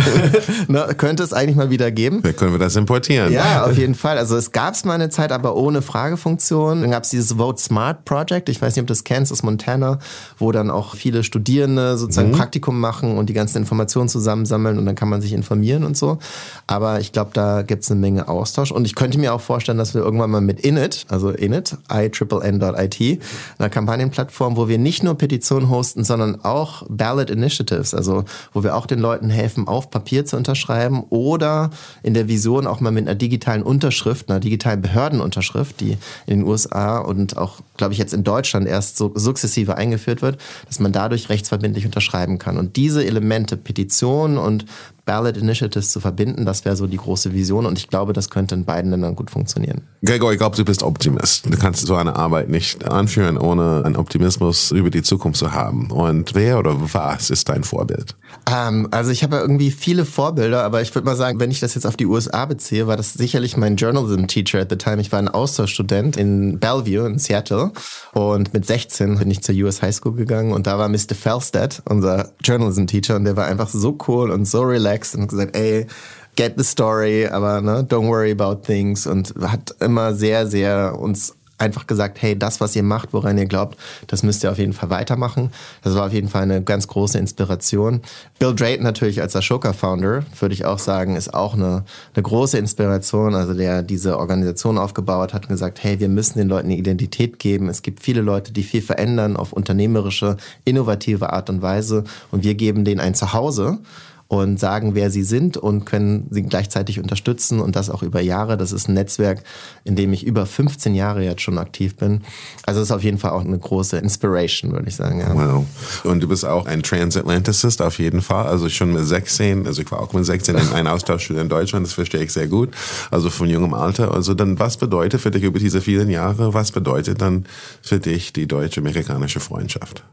ne, 0.67 0.89
könnte 0.97 1.23
es 1.23 1.33
eigentlich 1.33 1.55
mal 1.55 1.69
wieder 1.69 1.91
geben. 1.91 2.21
Vielleicht 2.21 2.39
können 2.39 2.53
wir 2.53 2.59
das 2.59 2.75
importieren. 2.75 3.31
Ja, 3.31 3.65
auf 3.65 3.77
jeden 3.77 3.95
Fall. 3.95 4.17
Also 4.17 4.35
es 4.35 4.51
gab 4.51 4.73
es 4.73 4.85
mal 4.85 4.93
eine 4.93 5.09
Zeit, 5.09 5.31
aber 5.31 5.55
ohne 5.55 5.72
Fragefunktion. 5.81 6.81
Dann 6.81 6.91
gab 6.91 7.03
es 7.03 7.09
dieses 7.09 7.33
Vote 7.33 7.61
Smart 7.61 8.05
Project. 8.05 8.49
Ich 8.49 8.61
weiß 8.61 8.75
nicht, 8.75 8.83
ob 8.83 8.87
das 8.87 9.03
kennst, 9.03 9.31
aus 9.31 9.43
Montana, 9.43 9.99
wo 10.37 10.51
dann 10.51 10.69
auch 10.69 10.95
viele 10.95 11.23
Studierende 11.23 11.97
sozusagen 11.97 12.29
mhm. 12.29 12.35
Praktikum 12.35 12.79
machen 12.79 13.17
und 13.17 13.29
die 13.29 13.33
ganzen 13.33 13.57
Informationen 13.57 14.09
zusammensammeln 14.09 14.77
und 14.77 14.85
dann 14.85 14.95
kann 14.95 15.09
man 15.09 15.21
sich 15.21 15.33
informieren 15.33 15.83
und 15.83 15.97
so. 15.97 16.19
Aber 16.67 16.99
ich 16.99 17.11
glaube, 17.11 17.31
da 17.33 17.61
gibt 17.61 17.83
es 17.83 17.91
eine 17.91 17.99
Menge 17.99 18.27
Austausch. 18.27 18.71
Und 18.71 18.85
ich 18.85 18.95
könnte 18.95 19.17
mir 19.17 19.33
auch 19.33 19.41
vorstellen, 19.41 19.77
dass 19.77 19.93
wir 19.93 20.01
irgendwann 20.01 20.31
mal 20.31 20.41
mit 20.41 20.59
Init, 20.61 21.05
also 21.09 21.29
Init, 21.29 21.77
INN.it, 21.89 23.21
einer 23.57 23.69
Kampagnenplattform, 23.69 24.57
wo 24.57 24.67
wir 24.67 24.77
nicht 24.77 25.03
nur 25.03 25.15
Petitionen 25.15 25.69
hosten, 25.69 26.03
sondern 26.03 26.43
auch 26.43 26.83
Ballot 26.89 27.29
Initiatives, 27.29 27.93
also 27.93 28.25
wo 28.53 28.63
wir 28.63 28.75
auch 28.75 28.85
den 28.85 28.99
Leuten 28.99 29.29
helfen, 29.29 29.67
auf 29.67 29.89
Papier 29.89 30.25
zu 30.25 30.37
unterschreiben 30.37 31.03
oder 31.09 31.69
in 32.01 32.13
der 32.13 32.27
Vision 32.27 32.67
auch 32.67 32.79
mal 32.79 32.91
mit 32.91 33.07
einer 33.07 33.15
digitalen 33.15 33.63
Unterschrift, 33.63 34.29
einer 34.29 34.39
digitalen 34.39 34.81
Behördenunterschrift, 34.81 35.62
die 35.71 35.97
in 36.25 36.39
den 36.39 36.43
USA 36.43 36.97
und 36.97 37.37
auch, 37.37 37.61
glaube 37.77 37.93
ich, 37.93 37.99
jetzt 37.99 38.13
in 38.13 38.25
Deutschland 38.25 38.67
erst 38.67 38.97
so 38.97 39.11
sukzessive 39.15 39.77
eingeführt 39.77 40.21
wird, 40.21 40.37
dass 40.67 40.79
man 40.79 40.91
dadurch 40.91 41.29
rechtsverbindlich 41.29 41.85
unterschreiben 41.85 42.39
kann. 42.39 42.57
Und 42.57 42.75
diese 42.75 43.05
Elemente, 43.05 43.55
Petitionen 43.55 44.37
und 44.37 44.65
Ballot 45.05 45.35
Initiatives 45.37 45.91
zu 45.91 45.99
verbinden, 45.99 46.45
das 46.45 46.63
wäre 46.63 46.75
so 46.75 46.87
die 46.87 46.97
große 46.97 47.33
Vision 47.33 47.65
und 47.65 47.77
ich 47.77 47.89
glaube, 47.89 48.13
das 48.13 48.29
könnte 48.29 48.55
in 48.55 48.63
beiden 48.63 48.91
Ländern 48.91 49.15
gut 49.15 49.29
funktionieren. 49.29 49.81
Gregor, 50.01 50.31
ich 50.31 50.37
glaube, 50.37 50.55
du 50.55 50.63
bist 50.63 50.81
Optimist. 50.81 51.45
Du 51.45 51.57
kannst 51.57 51.85
so 51.85 51.95
eine 51.95 52.15
Arbeit 52.15 52.49
nicht 52.49 52.85
anführen, 52.85 53.37
ohne 53.37 53.83
einen 53.85 53.97
Optimismus 53.97 54.71
über 54.71 54.89
die 54.89 55.01
Zukunft 55.01 55.39
zu 55.39 55.51
haben. 55.51 55.91
Und 55.91 56.35
wer 56.35 56.59
oder 56.59 56.75
was 56.93 57.29
ist 57.29 57.49
dein 57.49 57.63
Vorbild? 57.63 58.15
Ähm, 58.49 58.87
also 58.91 59.11
ich 59.11 59.23
habe 59.23 59.35
ja 59.35 59.41
irgendwie 59.41 59.71
viele 59.71 60.05
Vorbilder, 60.05 60.63
aber 60.63 60.81
ich 60.81 60.93
würde 60.95 61.05
mal 61.05 61.15
sagen, 61.15 61.39
wenn 61.39 61.51
ich 61.51 61.59
das 61.59 61.75
jetzt 61.75 61.85
auf 61.85 61.97
die 61.97 62.05
USA 62.05 62.45
beziehe, 62.45 62.87
war 62.87 62.95
das 62.95 63.13
sicherlich 63.13 63.57
mein 63.57 63.75
Journalism 63.75 64.25
Teacher 64.27 64.61
at 64.61 64.69
the 64.69 64.77
time. 64.77 65.01
Ich 65.01 65.11
war 65.11 65.19
ein 65.19 65.27
Austauschstudent 65.27 66.15
in 66.15 66.59
Bellevue 66.59 67.05
in 67.05 67.19
Seattle 67.19 67.71
und 68.13 68.53
mit 68.53 68.65
16 68.65 69.19
bin 69.19 69.31
ich 69.31 69.43
zur 69.43 69.55
US 69.55 69.81
High 69.81 69.95
School 69.95 70.13
gegangen 70.13 70.53
und 70.53 70.65
da 70.65 70.77
war 70.77 70.87
Mr. 70.87 71.15
Felstead, 71.19 71.81
unser 71.85 72.31
Journalism 72.43 72.85
Teacher 72.85 73.17
und 73.17 73.25
der 73.25 73.35
war 73.35 73.47
einfach 73.47 73.69
so 73.69 73.97
cool 74.07 74.31
und 74.31 74.45
so 74.45 74.61
relaxed 74.61 74.92
relaxed 74.93 75.15
und 75.15 75.27
gesagt, 75.27 75.55
ey, 75.55 75.87
get 76.35 76.53
the 76.57 76.63
story, 76.63 77.27
aber 77.27 77.61
ne, 77.61 77.83
don't 77.83 78.07
worry 78.07 78.31
about 78.31 78.63
things 78.63 79.05
und 79.05 79.33
hat 79.41 79.75
immer 79.79 80.13
sehr, 80.13 80.47
sehr 80.47 80.97
uns 80.99 81.35
einfach 81.59 81.87
gesagt, 81.87 82.21
hey, 82.21 82.37
das, 82.37 82.59
was 82.59 82.75
ihr 82.75 82.83
macht, 82.83 83.13
woran 83.13 83.37
ihr 83.37 83.45
glaubt, 83.45 83.77
das 84.07 84.23
müsst 84.23 84.43
ihr 84.43 84.51
auf 84.51 84.57
jeden 84.57 84.73
Fall 84.73 84.89
weitermachen. 84.89 85.51
Das 85.83 85.95
war 85.95 86.07
auf 86.07 86.11
jeden 86.11 86.27
Fall 86.27 86.41
eine 86.41 86.61
ganz 86.61 86.87
große 86.87 87.17
Inspiration. 87.17 88.01
Bill 88.39 88.53
Drayton 88.53 88.83
natürlich 88.83 89.21
als 89.21 89.35
Ashoka-Founder, 89.35 90.23
würde 90.39 90.53
ich 90.53 90.65
auch 90.65 90.79
sagen, 90.79 91.15
ist 91.15 91.33
auch 91.33 91.53
eine, 91.53 91.85
eine 92.15 92.23
große 92.23 92.57
Inspiration. 92.57 93.35
Also 93.35 93.53
der 93.53 93.83
diese 93.83 94.17
Organisation 94.17 94.77
aufgebaut 94.77 95.33
hat 95.33 95.43
und 95.43 95.49
gesagt, 95.49 95.83
hey, 95.83 95.99
wir 95.99 96.09
müssen 96.09 96.39
den 96.39 96.49
Leuten 96.49 96.67
eine 96.67 96.77
Identität 96.77 97.39
geben. 97.39 97.69
Es 97.69 97.81
gibt 97.83 98.01
viele 98.01 98.21
Leute, 98.21 98.51
die 98.51 98.63
viel 98.63 98.81
verändern 98.81 99.37
auf 99.37 99.53
unternehmerische, 99.53 100.37
innovative 100.65 101.31
Art 101.31 101.49
und 101.49 101.61
Weise 101.61 102.03
und 102.31 102.43
wir 102.43 102.55
geben 102.55 102.83
denen 102.83 102.99
ein 102.99 103.15
Zuhause 103.15 103.79
und 104.27 104.59
sagen, 104.59 104.95
wer 104.95 105.11
sie 105.11 105.23
sind 105.23 105.57
und 105.57 105.85
können 105.85 106.27
sie 106.31 106.41
gleichzeitig 106.43 106.99
unterstützen 106.99 107.59
und 107.59 107.75
das 107.75 107.89
auch 107.89 108.01
über 108.01 108.21
Jahre. 108.21 108.57
Das 108.57 108.71
ist 108.71 108.87
ein 108.87 108.93
Netzwerk, 108.93 109.43
in 109.83 109.95
dem 109.95 110.11
ich 110.11 110.25
über 110.25 110.45
15 110.45 110.95
Jahre 110.95 111.23
jetzt 111.23 111.41
schon 111.41 111.57
aktiv 111.57 111.95
bin. 111.95 112.21
Also 112.65 112.81
ist 112.81 112.91
auf 112.91 113.03
jeden 113.03 113.19
Fall 113.19 113.31
auch 113.31 113.45
eine 113.45 113.59
große 113.59 113.97
Inspiration, 113.97 114.71
würde 114.71 114.87
ich 114.87 114.95
sagen. 114.95 115.19
Ja. 115.19 115.33
Wow. 115.35 115.65
Und 116.03 116.21
du 116.23 116.27
bist 116.27 116.45
auch 116.45 116.65
ein 116.65 116.81
Transatlanticist 116.81 117.81
auf 117.81 117.99
jeden 117.99 118.21
Fall. 118.21 118.47
Also 118.47 118.69
schon 118.69 118.93
mit 118.93 119.05
16, 119.05 119.67
also 119.67 119.81
ich 119.81 119.91
war 119.91 119.99
auch 119.99 120.13
mit 120.13 120.25
16 120.25 120.55
in 120.55 120.69
einem 120.69 120.87
Austauschschule 120.87 121.41
in 121.41 121.49
Deutschland, 121.49 121.85
das 121.85 121.93
verstehe 121.93 122.23
ich 122.23 122.33
sehr 122.33 122.47
gut. 122.47 122.69
Also 123.11 123.29
von 123.29 123.47
jungem 123.47 123.73
Alter. 123.73 124.13
Also 124.13 124.33
dann, 124.33 124.57
was 124.57 124.77
bedeutet 124.77 125.21
für 125.21 125.31
dich 125.31 125.43
über 125.43 125.59
diese 125.59 125.81
vielen 125.81 126.09
Jahre, 126.09 126.53
was 126.53 126.71
bedeutet 126.71 127.21
dann 127.21 127.45
für 127.81 127.99
dich 127.99 128.33
die 128.33 128.47
deutsche-amerikanische 128.47 129.39
Freundschaft? 129.39 130.03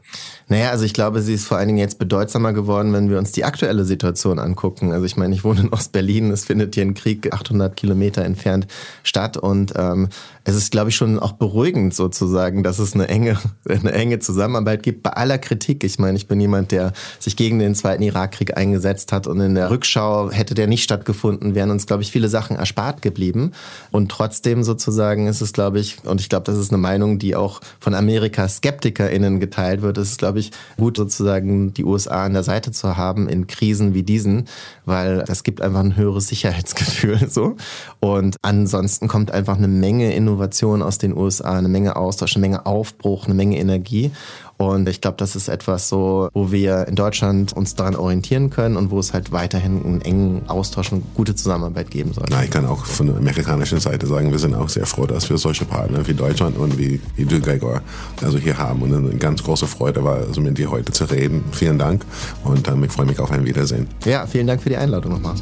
Naja, 0.47 0.69
also 0.71 0.83
ich 0.83 0.93
glaube, 0.93 1.21
sie 1.21 1.33
ist 1.33 1.45
vor 1.45 1.57
allen 1.57 1.67
Dingen 1.67 1.79
jetzt 1.79 1.97
bedeutsamer 1.97 2.51
geworden, 2.51 2.91
wenn 2.91 3.09
wir 3.09 3.17
uns 3.17 3.31
die 3.31 3.45
aktuelle 3.45 3.85
Situation 3.85 4.00
angucken. 4.39 4.91
Also 4.91 5.05
ich 5.05 5.17
meine, 5.17 5.33
ich 5.33 5.43
wohne 5.43 5.61
in 5.61 5.69
Ostberlin, 5.69 6.31
es 6.31 6.45
findet 6.45 6.75
hier 6.75 6.83
ein 6.83 6.93
Krieg 6.93 7.33
800 7.33 7.75
Kilometer 7.75 8.23
entfernt 8.23 8.67
statt 9.03 9.37
und 9.37 9.73
ähm, 9.75 10.09
es 10.43 10.55
ist, 10.55 10.71
glaube 10.71 10.89
ich, 10.89 10.95
schon 10.95 11.19
auch 11.19 11.33
beruhigend 11.33 11.93
sozusagen, 11.93 12.63
dass 12.63 12.79
es 12.79 12.93
eine 12.93 13.07
enge, 13.07 13.37
eine 13.69 13.91
enge 13.91 14.19
Zusammenarbeit 14.19 14.83
gibt 14.83 15.03
bei 15.03 15.11
aller 15.11 15.37
Kritik. 15.37 15.83
Ich 15.83 15.99
meine, 15.99 16.17
ich 16.17 16.27
bin 16.27 16.39
jemand, 16.39 16.71
der 16.71 16.93
sich 17.19 17.35
gegen 17.35 17.59
den 17.59 17.75
zweiten 17.75 18.01
Irakkrieg 18.01 18.57
eingesetzt 18.57 19.11
hat 19.11 19.27
und 19.27 19.39
in 19.39 19.55
der 19.55 19.69
Rückschau 19.69 20.31
hätte 20.31 20.55
der 20.55 20.67
nicht 20.67 20.83
stattgefunden, 20.83 21.53
wären 21.53 21.69
uns, 21.69 21.85
glaube 21.85 22.03
ich, 22.03 22.11
viele 22.11 22.29
Sachen 22.29 22.55
erspart 22.55 23.01
geblieben. 23.01 23.51
Und 23.91 24.09
trotzdem 24.09 24.63
sozusagen 24.63 25.27
ist 25.27 25.41
es, 25.41 25.53
glaube 25.53 25.79
ich, 25.79 25.97
und 26.05 26.19
ich 26.19 26.29
glaube, 26.29 26.45
das 26.45 26.57
ist 26.57 26.71
eine 26.71 26.81
Meinung, 26.81 27.19
die 27.19 27.35
auch 27.35 27.61
von 27.79 27.93
Amerikas 27.93 28.57
SkeptikerInnen 28.57 29.39
geteilt 29.39 29.81
wird, 29.81 29.97
ist, 29.97 30.17
glaube 30.17 30.39
ich, 30.39 30.51
gut 30.77 30.97
sozusagen 30.97 31.73
die 31.73 31.85
USA 31.85 32.25
an 32.25 32.33
der 32.33 32.43
Seite 32.43 32.71
zu 32.71 32.97
haben 32.97 33.29
in 33.29 33.47
Krisen 33.47 33.93
wie 33.93 34.03
diesen, 34.03 34.45
weil 34.85 35.23
das 35.25 35.43
gibt 35.43 35.61
einfach 35.61 35.81
ein 35.81 35.95
höheres 35.95 36.27
Sicherheitsgefühl, 36.27 37.19
so. 37.29 37.57
Und 37.99 38.37
ansonsten 38.41 39.07
kommt 39.07 39.31
einfach 39.31 39.57
eine 39.57 39.67
Menge 39.67 40.13
in 40.13 40.30
Innovation 40.31 40.81
aus 40.81 40.97
den 40.97 41.15
USA, 41.15 41.57
eine 41.57 41.67
Menge 41.67 41.95
Austausch, 41.95 42.35
eine 42.35 42.41
Menge 42.41 42.65
Aufbruch, 42.65 43.25
eine 43.25 43.33
Menge 43.33 43.57
Energie. 43.57 44.11
Und 44.57 44.87
ich 44.87 45.01
glaube, 45.01 45.17
das 45.17 45.35
ist 45.35 45.47
etwas 45.47 45.89
so, 45.89 46.29
wo 46.33 46.51
wir 46.51 46.87
in 46.87 46.95
Deutschland 46.95 47.51
uns 47.53 47.73
daran 47.73 47.95
orientieren 47.95 48.51
können 48.51 48.77
und 48.77 48.91
wo 48.91 48.99
es 48.99 49.11
halt 49.11 49.31
weiterhin 49.31 49.83
einen 49.83 50.01
engen 50.01 50.47
Austausch 50.47 50.91
und 50.91 51.03
gute 51.15 51.35
Zusammenarbeit 51.35 51.89
geben 51.89 52.13
soll. 52.13 52.25
Na, 52.29 52.43
ich 52.43 52.51
kann 52.51 52.67
auch 52.67 52.85
von 52.85 53.07
der 53.07 53.17
amerikanischen 53.17 53.79
Seite 53.79 54.05
sagen, 54.05 54.31
wir 54.31 54.37
sind 54.37 54.53
auch 54.53 54.69
sehr 54.69 54.85
froh, 54.85 55.07
dass 55.07 55.29
wir 55.29 55.37
solche 55.39 55.65
Partner 55.65 56.07
wie 56.07 56.13
Deutschland 56.13 56.57
und 56.57 56.77
wie, 56.77 57.01
wie 57.15 57.25
du, 57.25 57.41
Gregor, 57.41 57.81
also 58.21 58.37
hier 58.37 58.57
haben. 58.57 58.83
Und 58.83 58.93
eine 58.93 59.09
ganz 59.15 59.41
große 59.43 59.65
Freude 59.65 60.03
war, 60.03 60.17
also 60.17 60.41
mit 60.41 60.57
dir 60.57 60.69
heute 60.69 60.91
zu 60.91 61.05
reden. 61.05 61.43
Vielen 61.51 61.79
Dank 61.79 62.05
und 62.43 62.67
ähm, 62.67 62.83
ich 62.83 62.91
freue 62.91 63.07
mich 63.07 63.19
auf 63.19 63.31
ein 63.31 63.45
Wiedersehen. 63.45 63.87
Ja, 64.05 64.27
vielen 64.27 64.45
Dank 64.45 64.61
für 64.61 64.69
die 64.69 64.77
Einladung 64.77 65.13
nochmal. 65.13 65.35